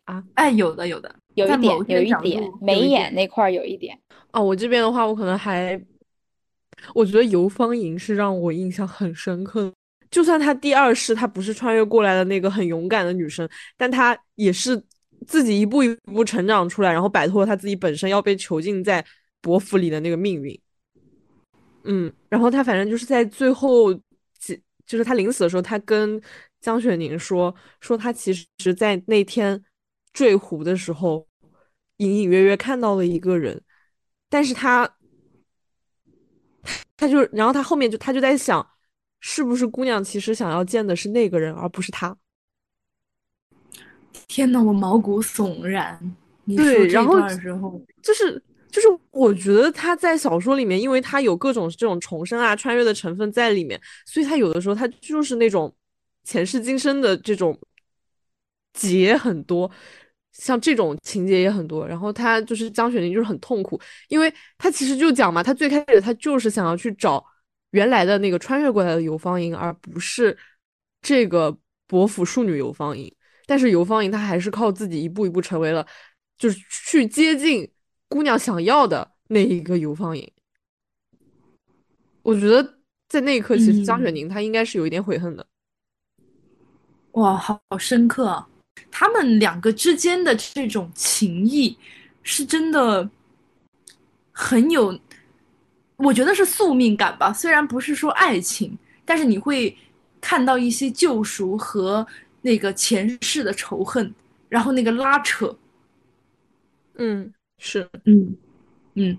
[0.05, 0.23] 啊！
[0.35, 3.99] 哎，有的，有的，有一点，有一点眉眼那块有一点。
[4.31, 5.79] 哦，我这边的话，我可能还，
[6.93, 9.73] 我觉得游芳莹是让我印象很深刻。
[10.11, 14.79] 就算她第二世她不是穿越过来的那个很勇敢的女生，但她也是。
[15.23, 19.05] 自己一步一步成长出来，然后摆脱他自己本身要被囚禁在
[19.41, 20.59] 伯府里的那个命运。
[21.85, 23.93] 嗯，然后他反正就是在最后
[24.39, 26.21] 几，就是他临死的时候，他跟
[26.61, 29.61] 江雪宁说，说他其实在那天
[30.13, 31.27] 坠湖的时候，
[31.97, 33.61] 隐隐约约看到了一个人，
[34.29, 34.95] 但是他，
[36.95, 38.65] 他就，然后他后面就他就在想，
[39.19, 42.17] 是不是姑娘其实想要见的是那个人，而不是他。
[44.27, 46.15] 天呐，我毛骨悚然。
[46.55, 47.19] 对，然后
[48.01, 55.73] 就是就是，我觉得他在小说里面，因为他有各种这种重生啊、穿越的成分在里面，所以他有的时候他就是那种
[56.23, 57.57] 前世今生的这种
[58.73, 59.69] 结很多，
[60.33, 61.87] 像这种情节也很多。
[61.87, 67.23] 然后他就是江雪宁，就是很痛苦，因为他其实就讲嘛，他最开始他就是想要去找
[67.71, 70.37] 原来的那个穿越过来的游芳莹，而不是
[71.01, 71.57] 这个。
[71.85, 73.13] 伯府庶女游芳吟，
[73.45, 75.85] 但是游芳莹她还是靠自己一步一步成为了，
[76.37, 77.69] 就是去接近
[78.07, 80.31] 姑娘想要的那一个游芳莹。
[82.21, 82.77] 我觉得
[83.09, 85.45] 在那一刻，其实张雪宁她应该是有一点悔恨的。
[87.13, 88.47] 哇，好深刻啊！
[88.89, 91.77] 他们两个之间的这种情谊，
[92.23, 93.07] 是真的
[94.31, 94.99] 很有，
[95.97, 97.31] 我觉得是宿命感吧。
[97.31, 98.75] 虽然不是说爱情，
[99.05, 99.77] 但是你会
[100.19, 102.05] 看到一些救赎和
[102.43, 104.13] 那个前世的仇恨，
[104.47, 105.57] 然后那个拉扯。
[106.97, 108.37] 嗯，是，嗯，
[108.93, 109.17] 嗯。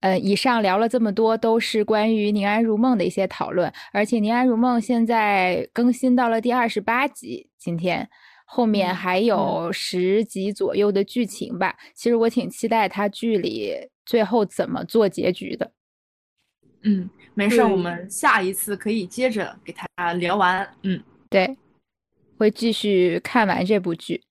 [0.00, 3.72] 呃，以上聊了这么多，都是关于《宁安如梦》的一些讨论。
[3.92, 8.08] 而且，《宁安如梦》现在更新到了第二十八集，今天
[8.44, 11.76] 后面还有十集左右的剧情吧。
[11.94, 15.72] 其实我挺期待它剧里最后怎么做结局的。
[16.82, 20.68] 嗯，没事，我们下一次可以接着给他聊完。
[20.82, 21.56] 嗯，对，
[22.38, 24.22] 会继续看完这部剧。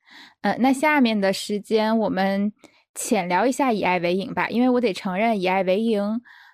[0.42, 2.52] 嗯，那下面的时间我们。
[2.98, 6.02] 浅聊一下以爱为营吧，因为我得承认以爱为营，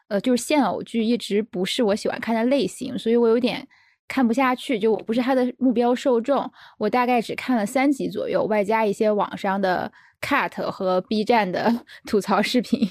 [0.07, 3.67] 呃，就是现偶剧一直不是我喜欢看的类型，所以我有点
[4.07, 4.79] 看不下去。
[4.79, 11.71] 就我不是他的目标受众，我大概只看了三集左右，外加一些网上的 cut 和 B 站的
[12.09, 12.89] 吐槽视频。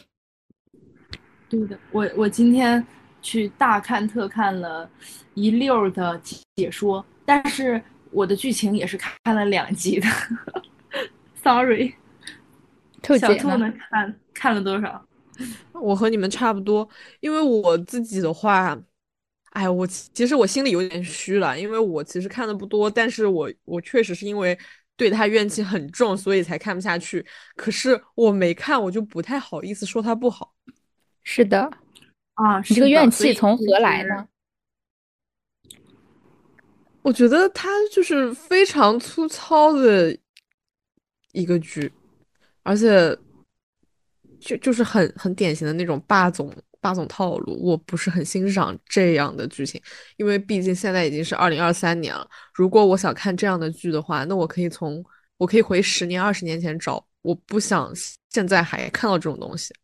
[1.48, 2.86] 对的，我我今天
[3.20, 4.88] 去大看特看了
[5.34, 6.16] 一溜的
[6.54, 10.06] 解说，但是我的剧情也是看了两集的，
[11.42, 11.94] sorry。
[13.18, 13.72] 小兔呢？
[13.90, 15.02] 看看了多少？
[15.72, 16.86] 我和你们差不多，
[17.20, 18.78] 因为我自己的话，
[19.52, 24.56] 哎，我其实我心里有点虚了，因为我其实看的不多，但是我我确实是因为
[24.96, 27.24] 对他怨气很重，所以才看不下去。
[27.56, 30.52] 可是我没看，我就不太好意思说他不好。
[31.24, 31.70] 是的，
[32.34, 34.28] 啊，你这个怨气从何来呢？
[37.10, 40.16] 我觉得他就是非常粗糙的
[41.32, 41.92] 一个剧。
[42.62, 43.18] 而且，
[44.38, 49.82] 就就是很很典型的那种霸总霸总套路，我不是很欣赏这样的剧情，
[50.18, 52.24] 因为毕竟现在已经是二零二三年了。
[52.54, 55.04] 如果我想看这样的剧的话，那我可以从
[55.36, 57.92] 我可以回十年、二十年前找，我不想
[58.28, 59.74] 现在还看到这种东西。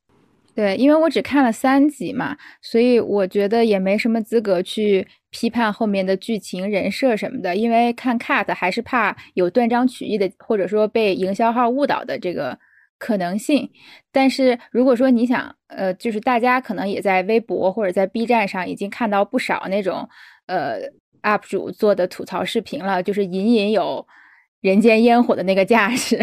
[0.56, 7.54] 对，因为我只看了三集嘛，所以我觉得也没什么资格去批判后面的剧情、人设什么的。
[7.54, 12.58] 因为看 cut 还是怕有断章取义的，或者说被营销号误导的这个。
[12.98, 13.70] 可能性，
[14.10, 20.08] 但是如果说你想，呃，就是大家可能也在微博或者在 B 站上已经看到不少那种，
[20.46, 20.78] 呃
[21.20, 24.06] ，UP 主做的吐槽视频了，就是隐隐有
[24.62, 26.18] 人间烟火的那个架势，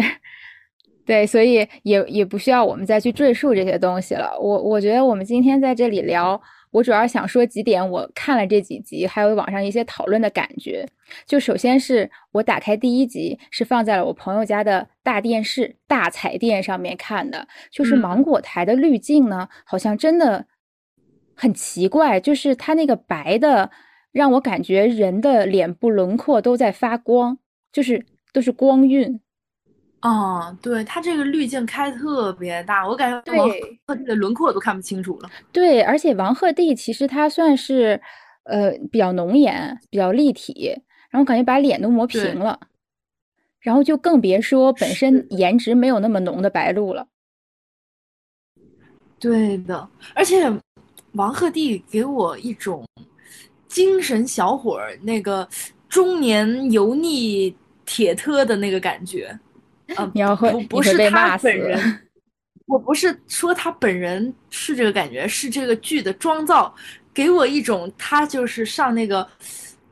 [1.06, 4.36] 对，所以也也不需要我们再去赘述这些东西了。
[4.40, 6.40] 我我觉得我们今天在这里聊。
[6.70, 10.84] 我主要想说几点，我看了这几集，还有网上一些讨论的感觉。
[11.24, 17.46] 就首先是我打开第一集，是放在了我朋友家的大电视大彩电上面看的。
[17.70, 20.44] 就是芒果台的滤镜呢，好像真的
[21.36, 23.70] 很奇怪，就是它那个白的，
[24.10, 27.38] 让我感觉人的脸部轮廓都在发光，
[27.72, 29.20] 就是都是光晕。
[30.04, 33.48] 哦，对，它这个滤镜开特别大，我感觉王
[33.86, 35.30] 鹤棣的轮廓都看不清楚了。
[35.50, 37.98] 对，而且王鹤棣其实他算是，
[38.42, 40.78] 呃，比较浓颜，比较立体，
[41.08, 42.60] 然后感觉把脸都磨平了，
[43.60, 47.08] 然后就更别说本身颜值没有那么浓的白鹿了。
[49.18, 50.52] 对的，而且
[51.12, 52.84] 王鹤棣给我一种
[53.68, 55.48] 精神小伙儿那个
[55.88, 59.34] 中年油腻铁特的那个感觉。
[59.88, 62.00] 嗯，你要会不是他本人，
[62.66, 66.74] 我不是说他本人是这个感觉，是这个剧的妆造
[67.12, 69.26] 给我一种他就是上那个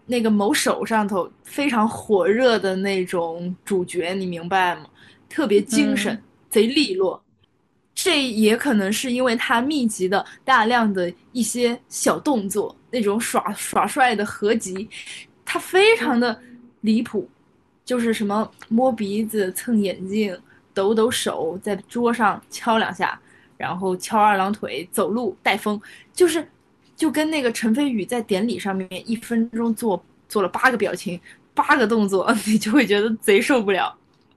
[0.06, 4.86] 那个某手上头非常火热的那种主角，你明白吗？
[5.28, 6.20] 特别精神，
[6.50, 7.22] 贼利落。
[7.94, 14.88] 这也可能是因为他密集的大量的一些小动作，那种耍耍帅的合集，
[15.44, 16.40] 他非常的
[16.80, 17.28] 离谱。
[17.84, 20.38] 就是什么摸鼻子、蹭眼镜、
[20.72, 23.20] 抖抖手，在桌上敲两下，
[23.56, 25.80] 然后翘二郎腿走路带风，
[26.12, 26.46] 就是
[26.94, 31.20] 就跟那个陈飞宇在典礼上面一分钟做做了八个表情、
[31.54, 33.92] 八个动作， 你就会觉得贼受不了，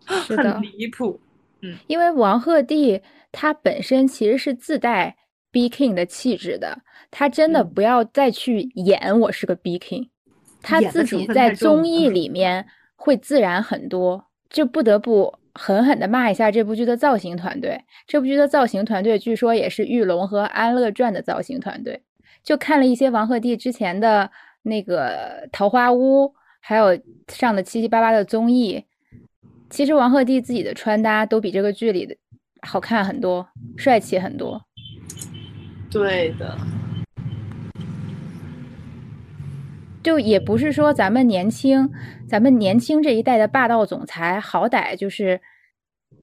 [0.06, 1.20] 很离谱。
[1.62, 3.00] 嗯，因为王鹤棣
[3.32, 5.16] 他本身其实是自带
[5.52, 6.80] B King 的气质的，
[7.12, 10.10] 他真的不要再去演我是个 B King，
[10.62, 12.66] 他自己在综艺里面。
[13.06, 17.80] 会自然很多，就不得不狠狠地骂一下这部剧的造型团队。
[18.08, 22.02] 这部剧的造型团队据说也是《玉龙》和《安乐传》的造型团队。
[22.44, 24.32] 就看了一些王鹤棣之前的
[24.64, 26.26] 那个《桃花坞》，
[26.60, 28.84] 还有上的七七八八的综艺，
[29.70, 32.16] 其实王鹤棣自己的穿搭都比这个剧里的
[32.62, 33.48] 好看很多，
[33.78, 34.60] 帅气很多。
[35.92, 36.58] 对的。
[40.06, 41.90] 就也不是说咱们年轻，
[42.30, 45.42] 咱们年轻这一代的霸道总裁，好歹就是，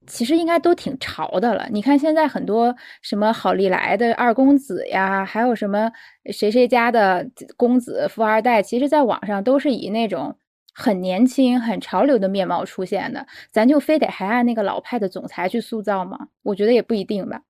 [0.07, 1.67] 其实应该都挺潮的了。
[1.69, 5.91] 你看现在很多什么好利来的二公子呀，还有什么
[6.33, 10.39] 谁谁家的公子富二代，其实在网上都是以那种
[10.73, 13.27] 很年轻、很潮流的面貌出现的。
[13.51, 16.29] 咱就非得还按那个老派的总裁去塑造吗？
[16.45, 17.43] 我觉得也不一定吧。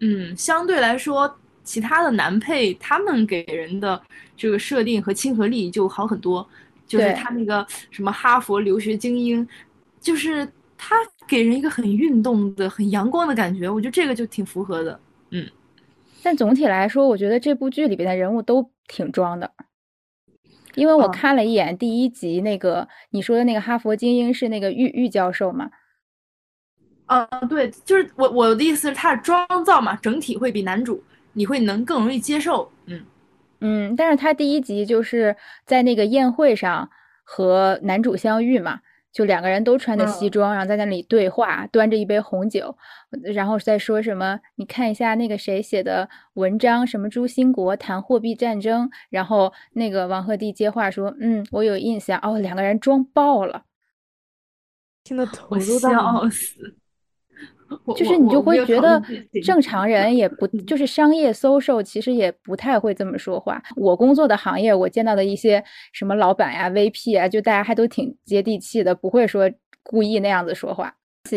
[0.00, 1.38] 嗯，相对来说。
[1.68, 4.00] 其他的男配，他们给人的
[4.34, 6.48] 这个设定和亲和力就好很多。
[6.86, 9.46] 就是他那个什么哈佛留学精英，
[10.00, 10.96] 就是他
[11.26, 13.68] 给人一个很运动的、很阳光的感觉。
[13.68, 14.98] 我觉得这个就挺符合的。
[15.30, 15.46] 嗯，
[16.22, 19.52] 但总体来说，我觉得这部剧里边的人物都挺装的。
[20.74, 25.68] 因为我看了一眼第一集，那个你说的那个哈佛精英是那个玉玉教授嘛？
[27.04, 31.02] 啊，对，就是我我的意思是，他的妆造嘛，整体会比男主。
[31.38, 33.00] 你会能更容易接受，嗯
[33.60, 36.90] 嗯，但是他第一集就是在那个宴会上
[37.22, 38.80] 和男主相遇嘛，
[39.12, 42.76] 就两个人都穿的西装，然后在那里对话，端着一杯红酒，
[43.22, 44.40] 然后再说什么？
[44.56, 53.62] 你看一下那个谁写的文章，什么朱兴国谈货币战争，然后那个王鹤棣接话说，嗯，我有印象，哦，两个人装爆了，
[55.04, 56.74] 听得头都大，笑死。
[57.96, 59.02] 就是你就会觉得
[59.44, 63.62] 正常人也不 就是商业 social 其实也不太会这么说话。
[63.76, 65.62] 我工作的行业，我见到的一些
[65.92, 69.50] 什么老板呀、VP 啊，就大家还都挺接地气的，不会说
[69.82, 70.94] 故意那样子说话。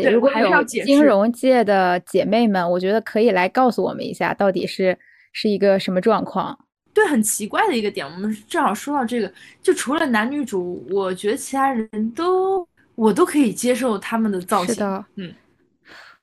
[0.09, 4.97] 如果有金融界的姐妹们，我觉得可以来告诉我们一下，到底是
[5.33, 6.57] 是一个什么状况？
[6.93, 8.05] 对，很奇怪的一个点。
[8.05, 9.29] 我们正好说到这个，
[9.61, 12.65] 就除了男女主，我觉得其他人都
[12.95, 14.85] 我都可以接受他们的造型。
[15.15, 15.33] 嗯。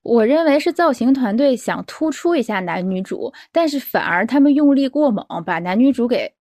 [0.02, 6.32] 我认为是造型团队想突出一下男女主，但是反而他们用力过猛，把男女主给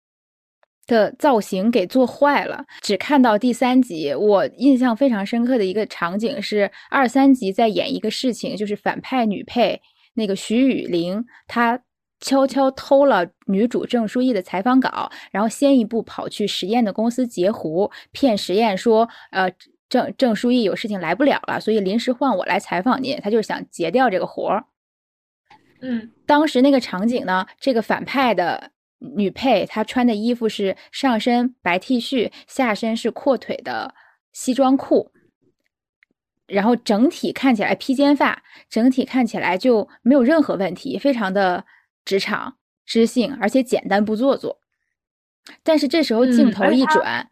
[0.85, 2.63] 的造型给做坏了。
[2.81, 9.81] 只看到第三集，我印象非常深刻的一个场景是二三集在演一个事情，就是反派女配
[10.13, 11.77] 那个徐雨玲，她
[12.21, 19.51] 悄悄偷了女主郑书意的采访稿，然后先一步跑去实验的公司截胡，骗实验说，呃。
[19.89, 23.17] 郑郑书意有事情来不了了，所以临时换我来采访您。
[23.21, 24.65] 他就是想结掉这个活儿。
[25.81, 33.93] 嗯，当时那个场景呢，这个反派的女配她穿的衣服是上身白 T 恤，下身是阔腿的
[34.33, 35.11] 西装裤，
[36.47, 41.65] 然后整体看起来披肩发，整体看起来就没有任何问题，非常的
[42.03, 44.59] 职场知性，而且简单不做作。
[45.63, 47.29] 但是这时候镜头一转。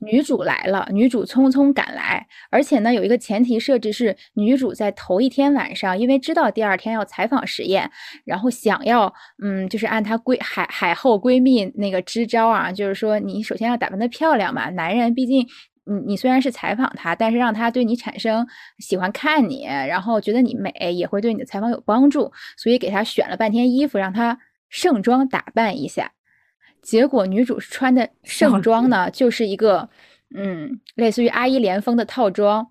[0.00, 7.90] 女主来了，女主匆匆赶来，而且呢，有一个前提设置是，女主在头一天晚上，因为知道第二天要采访实验，
[8.24, 15.46] 然后想要，嗯，就是按她闺海海后闺蜜那个支招啊，就是说，你首先要打扮的漂亮嘛，男人毕竟，
[15.84, 18.46] 你你虽然是采访他，但是让他对你产生
[18.78, 24.38] 喜欢看你，然后觉得你美，也会对你的采访有帮助，所以给他选了半天衣服，让他
[24.68, 26.12] 盛装打扮一下。
[26.82, 29.88] 结果女主穿的 盛装呢，就是一个，
[30.34, 32.70] 嗯，类似于阿依莲风的套装，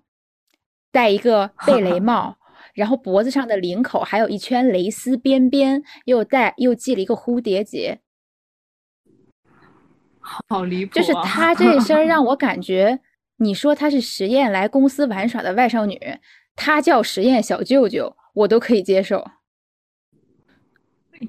[0.90, 2.36] 戴一个 贝雷帽，
[2.74, 8.00] 然后脖子上的领口还有一圈蕾丝边边，又戴又系了一个蝴蝶结，
[10.20, 10.94] 好离谱！
[10.94, 13.00] 就是她这身让我感觉，
[13.36, 15.98] 你说她是实验来公司玩耍的外甥女，
[16.56, 19.24] 她叫实验小舅舅，我都可以接受。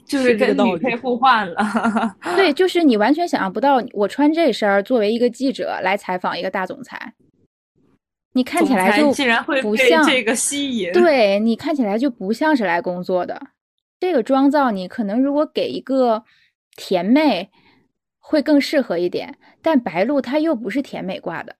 [0.06, 7.14] 就是跟女配互换了， 对，就是你完全想象不到，我穿这身儿作为一个记者来采访一个大总裁，
[8.34, 9.12] 你看起来就
[9.62, 13.40] 不像这个吸引，对你看起来就不像是来工作的。
[14.00, 16.24] 这个妆造你可能如果给一个
[16.76, 17.50] 甜妹
[18.18, 21.56] 会更适合一点，但白鹿她又不是甜美挂的。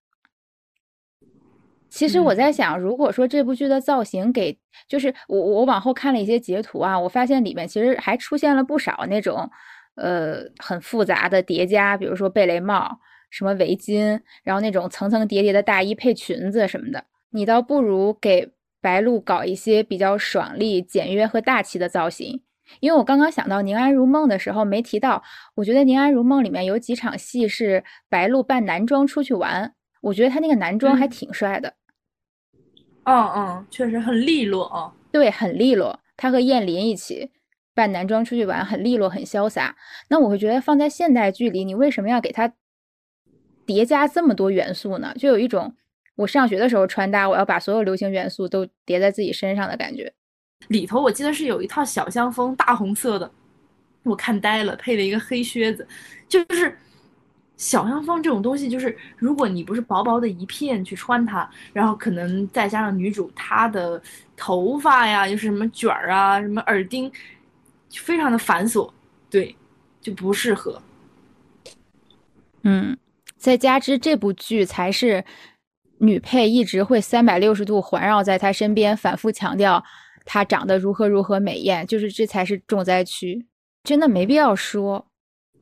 [1.90, 9.50] 其实我在想，如果说这部剧的造型给，就是我我往后看了一些截图啊，我发现里面其实还出现了不少那种，
[9.96, 22.42] 呃，很复杂的叠加，比如说贝雷帽、什么围巾，然后那种层层叠叠的大衣配裙子什么的，你倒不如给白鹿搞一些比较爽利、简约和大气的造型。
[22.82, 25.24] 因为我刚刚想到《宁安如梦》的时候没提到，
[25.56, 31.68] 我觉得《宁安如梦》里面有几场戏是白鹿扮男装出去玩，我觉得他那个男装还挺帅的。
[31.70, 31.74] 嗯
[33.10, 34.94] 嗯嗯，确实很利落啊。
[35.12, 36.00] 对，很利落。
[36.16, 37.32] 他和燕林一起
[37.74, 39.76] 扮男装出去玩，很利落，很潇洒。
[40.10, 42.54] 那我会觉得放在现代剧里，你为什么要给他
[43.66, 45.14] 叠加这么多元素呢？
[45.18, 45.76] 就有一种
[46.18, 50.14] 我上学的时候穿搭，我要把所有流行元素都叠在自己身上的感觉。
[50.68, 53.32] 里头我记得是有一套小香风，大红色的，
[54.04, 55.88] 我看呆了，配了一个黑靴子，
[56.28, 56.78] 就是
[57.60, 64.02] 小香风这种东西，就是如果你不是薄薄的一片去穿它，然后可能再加上女主她的
[64.38, 67.12] 头发呀，就是什么卷儿啊，什么耳钉，
[67.92, 68.90] 非常的繁琐，
[69.30, 69.54] 对，
[70.00, 70.82] 就不适合。
[72.64, 72.98] 嗯，
[73.36, 75.26] 再加之这部剧才是
[75.98, 79.84] 女配一直会三百六十度环绕在她身边，反复强调。
[80.24, 83.48] 她长得如何如何美艳，就是这才是重灾区，
[83.84, 85.09] 真的没必要说。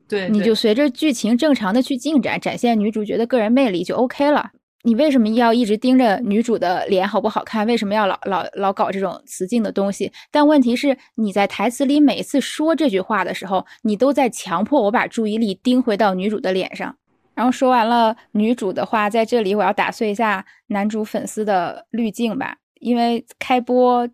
[0.08, 4.50] 对，你就随着剧情正常的去进展，展现女主角的个人魅力就 OK 了。
[4.84, 7.66] 你为什么要一直盯着女主的脸好不好看？
[7.66, 10.10] 为什么要老老老搞这种雌竞的东西？
[10.30, 16.96] 但问题是，你在台词里每次说这句话的时候，你都在强迫我把注意力盯回到女主的脸上。
[17.34, 24.08] 然后说完了女主的话，在这里我要打碎一下男主粉丝的滤镜吧，因为开播。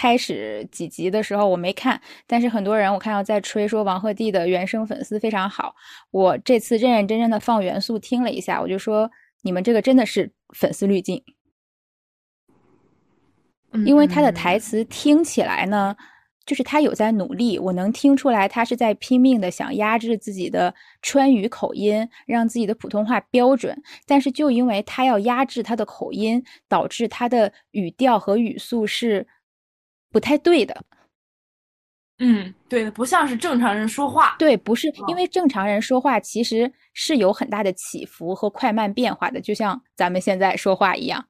[0.00, 5.74] 开始几集的时候我没看，但是很多人我看到在吹说王鹤棣的原声粉丝非常好。
[6.10, 9.10] 我这次认认真真的放元素听了一下，我就说
[9.42, 11.22] 你们这个真的是粉丝滤镜，
[13.84, 15.94] 因为他的台词听起来呢，
[16.46, 23.82] 就是他有在努力，我能听出来他是在拼命的想压制自己的川渝口音，让自己的普通话标准。
[24.06, 29.26] 但是就因为他要压制他的口音，导致他的语调和语速是。
[30.10, 30.84] 不太对的，
[32.18, 34.36] 嗯，对的，不像是正常人说话。
[34.38, 41.24] 对，不是因为正常人说话其实是有很大的起伏和快慢变化的，就像咱们现在说话一样。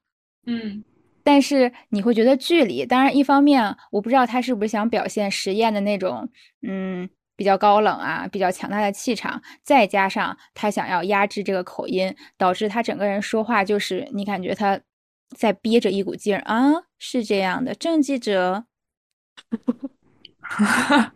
[0.47, 0.83] 嗯，
[1.23, 6.27] 但是你会觉得距离，当然一方面我不知道他是不是想表现实验的那种，
[6.67, 7.07] 嗯，
[7.37, 14.81] 比较高冷啊，比较强大的气场，再加上他想要压制这个口音，导致他整个人说话就是你感觉他
[15.37, 18.65] 在憋着一股劲儿啊，是这样的，郑记者。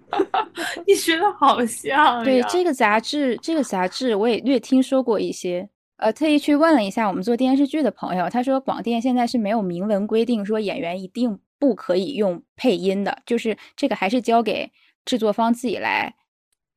[0.88, 5.70] 你学的好像对这个杂志，这个杂志我也略听说过一些。
[5.98, 14.72] 呃，特意去问了一下我们做电视剧的朋友，他说广电现在是没有明文规定说演员一定不可以用配音的，就是这个还是交给
[15.06, 16.14] 制作方自己来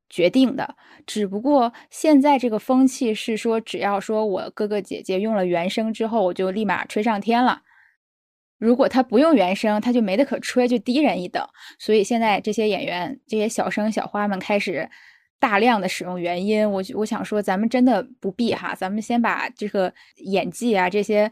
[0.09, 0.77] 决定的。
[1.05, 7.63] 只不过现在这个风气是说，只要说我哥哥姐姐用了原声之后，我就立马吹上天了。
[8.59, 11.47] 如果他不用原声，他就没得可吹，就低人一等。
[11.79, 14.91] 所以现在这些演员、这些小生小花们开始
[15.39, 16.69] 大量的使用原音。
[16.69, 21.31] 我我想说，咱们真的不必哈，咱们先把这个演技啊这些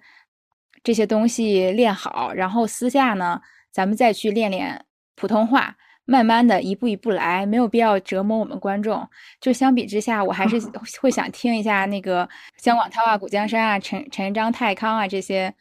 [0.85, 3.41] 这些东西练好，然后私下呢，
[3.73, 4.85] 咱们再去练练
[5.17, 9.05] 普通话，慢慢的一步一步来，没有必要折磨我们观众。
[9.41, 10.61] 就相比之下，我还是
[11.03, 15.53] 会想听一下那个姜广涛啊、古江山啊、陈陈章、泰康啊这些。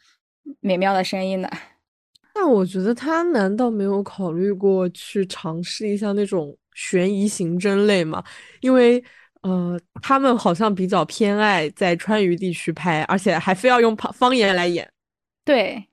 [0.60, 1.50] 美妙的声音的？
[2.34, 8.22] 那我觉得他难道没有考虑过去尝试一下那种悬疑刑侦类吗？
[8.60, 9.02] 因为
[9.40, 14.86] 呃，他们好像比较偏爱在川渝地区拍，而且还非要用方方言来演。
[15.46, 15.88] 对，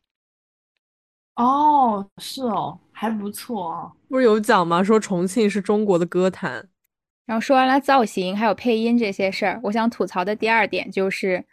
[1.35, 3.91] 哦，是哦，还不错哦。
[4.09, 4.83] 不是有讲吗？
[4.83, 6.67] 说重庆是中国的歌坛。
[7.25, 11.45] 然后说完了造型还有配音这些事儿，我想吐槽的第二点就是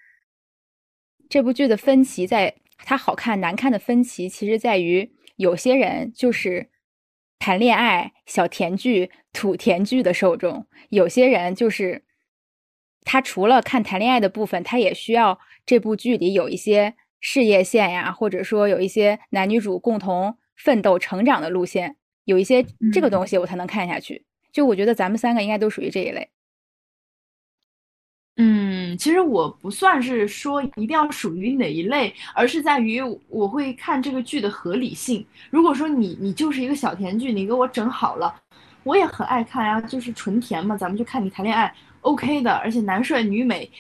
[1.29, 2.57] 这部剧的分歧在。
[2.85, 6.71] 它好看难看的分歧，其实在于有些人就是
[7.39, 12.05] 谈恋爱小甜剧、土甜剧的受众；有些人就是
[13.03, 24.27] 他除了看谈恋爱的部分，他也需要这部剧里有一些事业线呀，或者说有一些男女主共同奋斗成长的路线，有一些这个东西我才能看下去。
[24.53, 26.29] 就我觉得咱们三个应该都属于这一类。
[28.37, 35.25] 嗯，其实我不算是说一定要属于哪一类，而是在于我会看这个剧的合理性。
[35.51, 38.35] 如果说你你就是一个小甜剧，你给我整好了，
[38.83, 41.71] 我也很爱看呀，就是纯甜嘛，咱们就看你谈恋爱
[42.01, 43.71] ，OK 的，而且男帅女美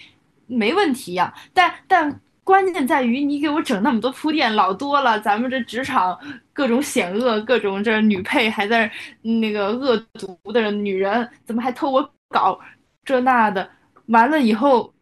[0.46, 1.32] 没问题呀。
[1.54, 6.18] 但但关键在于你给我整那么多铺垫，老多了，咱们这职场
[6.52, 8.90] 各种险恶，各种这女配还在
[9.22, 12.60] 那个恶毒的女人，怎么还偷我稿
[13.04, 13.66] 这那的。
[14.10, 14.92] 完了以后，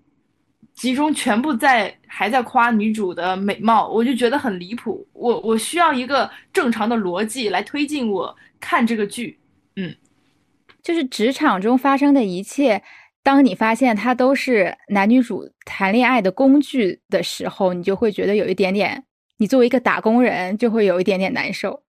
[0.75, 5.07] 集中全部在还在夸女主的美貌，我就觉得很离谱。
[5.13, 9.39] 我我需要一个正常的逻辑来推进我看这个剧。
[9.77, 9.95] 嗯，
[10.83, 12.83] 就是职场中发生的一切，
[13.23, 19.05] 当你发现它都是男女主谈恋爱的工具的时候，你就会觉得有一点点，
[19.39, 21.83] 你作为一个打工人就会有一点点难受。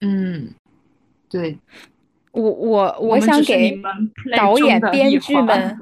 [0.00, 0.54] 嗯，
[1.28, 1.58] 对。
[2.32, 3.76] 我我 我想给
[4.36, 5.76] 导演编剧们，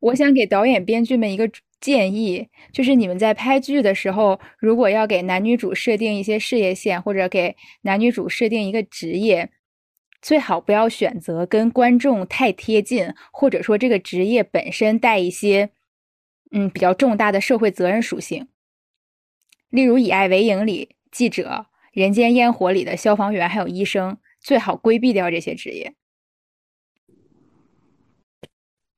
[0.00, 9.50] 我想给导演、编剧们一个建议，就是你们在拍剧的时候，如果要给男女主设定一些事业线，或者给男女主设定一个职业，
[10.20, 15.70] 最好不要选择跟观众太贴近，或者说这个职业本身带一些，
[16.50, 18.48] 嗯，比较重大的社会责任属性。
[19.70, 24.16] 例如《以爱为营》里记者，《人间烟火》里的消防员，还有医生，
[24.48, 25.94] 最好规避掉这些职业。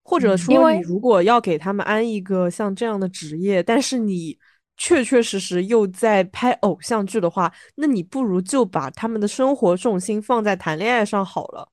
[0.05, 4.38] 或者说，你如果要给他们安一个像这样的职业，但是你
[4.76, 11.70] 确确实实又在拍偶像剧的话，那你不如就把他们的生活重心放在谈恋爱上好了，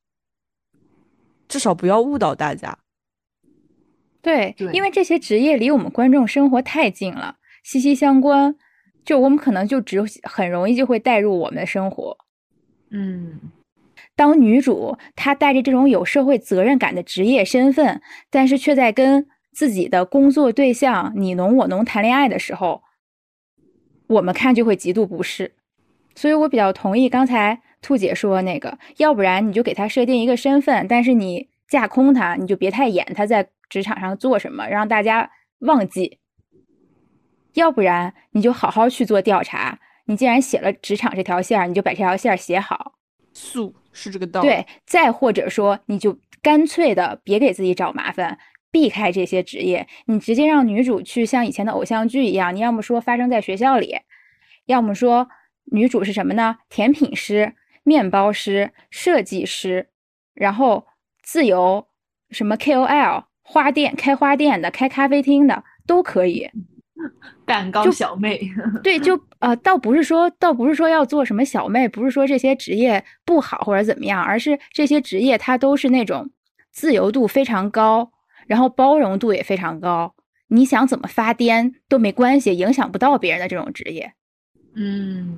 [1.48, 2.80] 至少不要误导大家。
[4.24, 8.56] 对，因为这些职业离我们观众生活太近了，息息相关，
[9.06, 12.18] 就我们可能就只很容易就会带入我们的生活。
[12.90, 13.40] 嗯。
[14.18, 22.82] 当女主她带着这种有社会责任感的职业身份，但是却在跟自己的工作对象你侬我侬谈恋爱的时候，
[24.08, 25.54] 我们看就会极度不适。
[26.16, 36.18] 所以我比较同意刚才兔姐说那个，要不然你就给他设定一个身份，但是你架空他，你就别太演他在职场上做什么，让大家忘记；
[37.54, 39.78] 要不然你就好好去做调查。
[40.06, 42.94] 你既然写了职场这条线，你就把这条线写好。
[43.34, 43.76] 素。
[43.98, 44.48] 是这个道理。
[44.48, 48.38] 对，再或者说，你就干脆的别给自己找麻烦，
[48.72, 53.98] 避开这些职业，你直接让女主去像以前的偶像剧一样，你要么说发生在学校里，
[54.66, 55.28] 要么说
[55.72, 56.58] 女主是什么呢？
[56.70, 59.90] 甜品师、面包师、设计师，
[60.34, 60.86] 然后
[61.24, 61.88] 自由
[62.30, 66.50] 什么 KOL、花店开花店的、开咖啡厅的都可以。
[67.46, 68.42] 蛋糕小妹，
[68.84, 76.30] 对，就呃，倒不是说，倒不是说要做什么小妹，不是说这些职业不好或者怎么样，而是这些职业它都是那种
[76.72, 78.12] 自由度非常高，
[78.48, 80.14] 然后包容度也非常高，
[80.48, 84.12] 你想怎么发癫都没关系，影响不到别人的这种职业。
[84.74, 85.38] 嗯，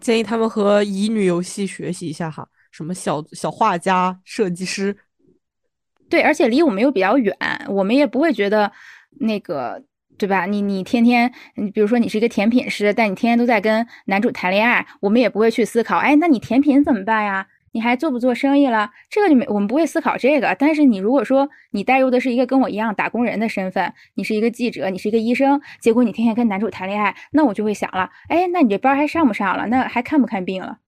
[0.00, 4.96] 建议他们和乙女游戏学习一下哈，什么小小画家、设计师，
[6.08, 7.34] 对，而且离我们又比较远，
[7.68, 8.70] 我们也不会觉得
[9.18, 9.82] 那个。
[10.20, 10.44] 对吧？
[10.44, 17.46] 你你天天，你比如说你是一个甜品师，但你天天都在跟男主谈恋爱，我们也不会去思考，哎，那你甜品怎么办呀？
[17.72, 18.90] 你还做不做生意了？
[19.08, 20.54] 这个就没，我们不会思考这个。
[20.58, 29.66] 但是你如果说你带入的是一个跟我一样打工人的身份，你是一个记者，你是一个医生，结果你天天跟男主谈恋爱，那我就会想了，哎，那你这班还上不上了？
[29.68, 30.78] 那还看不看病了？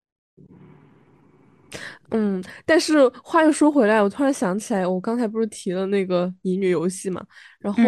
[2.11, 7.25] 嗯，但是话又说回来，我突然想起来，我刚才不是提了那个乙女游戏嘛，
[7.61, 7.81] 然后。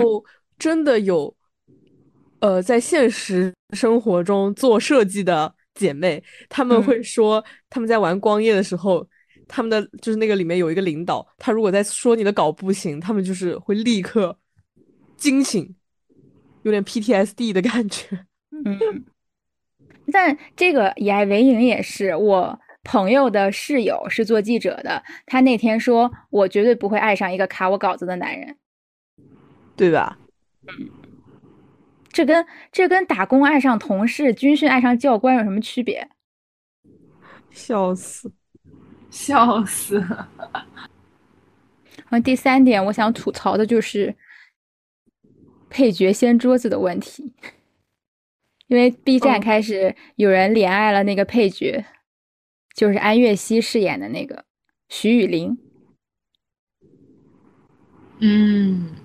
[0.65, 1.37] 真的有，
[2.41, 9.07] 呃，在现实生活中做设计的姐妹，他们会说，他们在玩光夜的时候，
[9.47, 14.39] 他们的就是那个里面有一个领导，他如果在说你的稿不行，他们就是会立刻
[15.19, 15.77] 惊醒，
[16.63, 18.25] 有点 PTSD 的感觉。
[18.65, 19.05] 嗯，
[20.11, 28.57] 但这个以爱为营也是我朋友的室友是做记者的，他那天说，我绝对不会爱上一个卡我稿子的男人，
[29.77, 30.19] 对吧？
[30.69, 30.91] 嗯，
[32.11, 36.09] 这跟这跟打工爱上同事、军训爱上教官有什么区别？
[37.51, 38.33] 笑死，
[39.11, 39.99] 笑死！
[40.01, 40.29] 然
[42.11, 44.17] 后第三点，我想吐槽的就是
[45.69, 47.33] 配角掀桌子的问题，
[48.67, 51.85] 因为 B 站开始有人怜爱了那个配角，
[52.75, 54.45] 就是安悦溪饰演的那个
[54.89, 55.57] 徐雨林。
[58.19, 58.97] 嗯。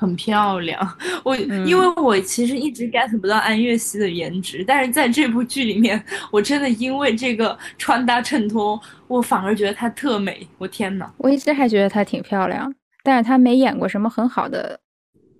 [0.00, 6.02] 很漂亮，我因为我其实一直 get 不到安月熙的颜值，但是在这部剧里面，
[6.32, 10.48] 我真的因为这个穿搭衬托，我反而觉得她特美。
[10.56, 12.74] 我天呐，我一直还觉得她挺漂亮，
[13.04, 14.80] 但是她没演过什么很好的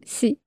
[0.05, 0.39] 戏。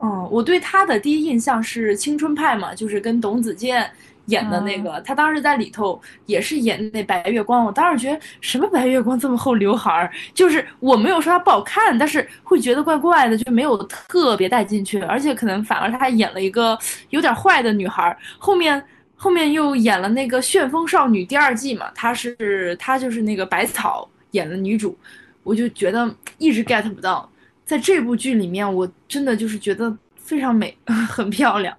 [0.00, 3.90] 嗯，我对她的第一印象是《青春派》嘛，就是跟董子健。
[4.28, 7.64] 演的那个，他当时在里头也是演那白月光。
[7.64, 15.00] 我当时觉得什么白月光这么厚刘海儿，就是我没有说他不好看，但是会觉得怪怪的，就没有特别带进去。
[15.00, 16.78] 而且可能反而他演了一个
[17.10, 18.16] 有点坏的女孩。
[18.38, 18.82] 后面
[19.16, 24.96] 后面又演了那个《旋风少女》第二季嘛，她是她就是那个百草演的女主，
[25.42, 27.28] 我就觉得一直 get 不到，
[27.64, 30.76] 在这部剧里面，我真的就是觉得非常美，
[31.08, 31.74] 很漂亮。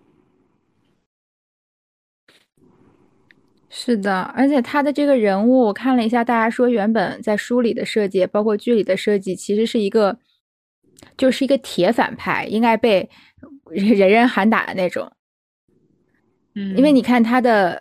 [3.71, 10.17] 是的，而且他的这个人物，我看了一下，大家说原本在书里的设计，包括剧里的设计，其实是一个，
[11.15, 13.07] 就是一个铁反派，应该被
[13.69, 15.11] 人人喊打的那种。
[16.55, 17.79] 嗯，因为你看他的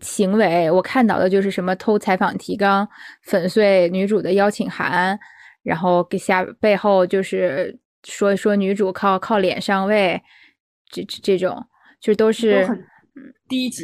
[0.00, 2.86] 行为，我看到的就是什么偷采访提纲、
[3.22, 5.18] 粉碎女主的邀请函，
[5.62, 10.20] 然后给下背后就是说说女主靠靠脸上位，
[10.90, 11.66] 这这这种
[12.02, 12.86] 就都是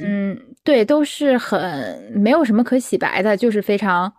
[0.04, 4.12] 嗯，对，都是很没有什么可洗白的，就是非常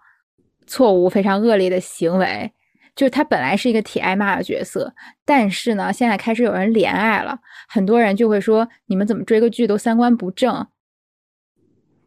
[0.68, 2.52] 错误、非常恶劣的行为。
[2.96, 4.94] 就是他本来是一个挺挨骂的角色，
[5.24, 7.40] 但是呢，现在开始有人怜爱了，
[7.70, 10.68] 很多人就会说你们怎么追个剧都三观不正。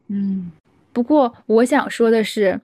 [0.09, 0.53] 嗯，
[0.93, 2.61] 不过我想说的是，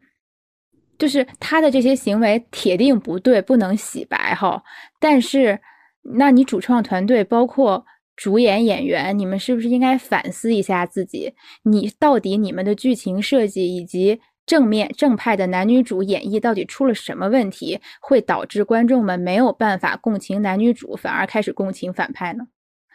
[0.99, 4.63] 就是他的这些行为铁定不对，不能洗白哈。
[5.01, 5.59] 但是，
[6.03, 7.87] 那你主创团队包括
[8.19, 11.33] 主演演员，你们是不是应该反思一下自己？
[11.63, 14.21] 你到底你们的剧情设计以及？
[14.49, 22.47] 正面正派的男女主演绎到底出了什么问题，会导致观众们没有办法共情男女主，反而开始共情反派呢？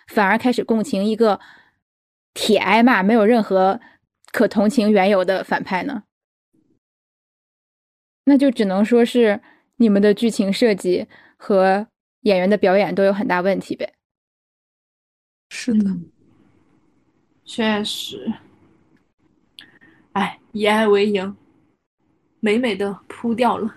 [0.08, 1.40] 反而开始共情一个
[2.34, 3.80] 铁挨骂、没有任何
[4.32, 6.06] 可同情缘由的反派呢？
[8.26, 9.40] 那就只能说是
[9.76, 11.86] 你们的剧情设计和
[12.22, 13.94] 演员的表演都有很大问题呗。
[15.56, 15.96] 是的，
[17.46, 18.34] 确实。
[20.14, 21.36] 哎，以爱为营。
[22.40, 23.76] 美美的扑掉了，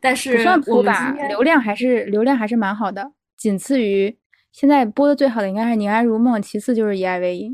[0.00, 4.16] 但是不算扑吧，流量还是流量还是蛮好的，仅次于
[4.52, 7.52] 现在播的最好的应该是《宁安如梦》，其次就是《以爱为营》。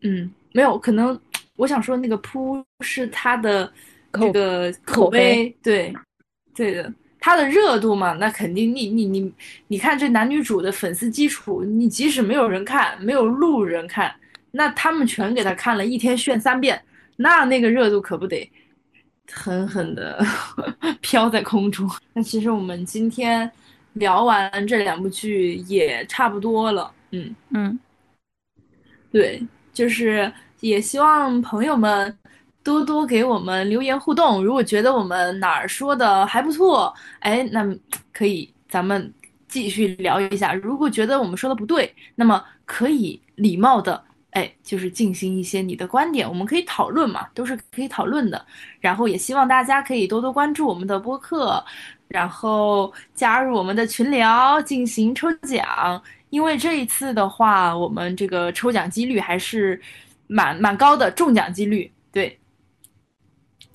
[0.00, 1.20] 嗯，没有可能，
[1.56, 3.72] 我想说那个扑是他的
[4.12, 5.94] 这个口碑，对
[6.54, 6.92] 对的，
[7.26, 9.32] 他的热度嘛，那肯定你你你
[9.66, 14.14] 你看这男女主的粉丝基础，你即使没有人看，没有路人看，
[14.52, 16.80] 那他们全给他看了一天炫三遍。
[17.16, 18.48] 那那个热度可不得
[19.32, 20.24] 狠狠的
[21.02, 21.90] 飘在空中。
[22.12, 23.50] 那其实我们今天
[23.94, 27.76] 聊完这两部剧也差不多了，嗯嗯，
[29.10, 29.42] 对，
[29.72, 32.16] 就是也希望朋友们
[32.66, 34.44] 多多给我们留言互动。
[34.44, 37.64] 如果觉得我们哪儿说的还不错，哎，那
[38.12, 39.14] 可以咱们
[39.46, 40.52] 继续聊一下。
[40.52, 44.02] 如果觉得我们说的不对，那么可以礼貌的。
[44.32, 48.44] 哎，就是进行一些你的观点，我们可以讨论嘛，都是可以讨论的。
[48.80, 51.64] 然后也希望大家可以多多关注我们的播客，
[52.08, 56.02] 然后加入我们的群聊进行抽奖。
[56.30, 59.80] 因为这一次的话，我们这个抽奖几率还是
[60.26, 61.90] 蛮蛮高的，中奖几率。
[62.12, 62.38] 对，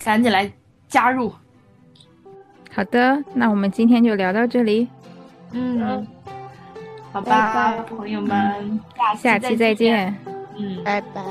[0.03, 0.51] 赶紧来
[0.87, 1.31] 加入。
[2.73, 4.87] 好的，那我们今天就聊到这里。
[5.51, 6.07] 嗯，
[7.11, 8.79] 好吧，朋友们，
[9.17, 10.15] 下期再见。
[10.57, 11.21] 嗯，拜拜！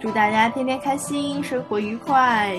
[0.00, 2.54] 祝大家天天开心，生活愉快。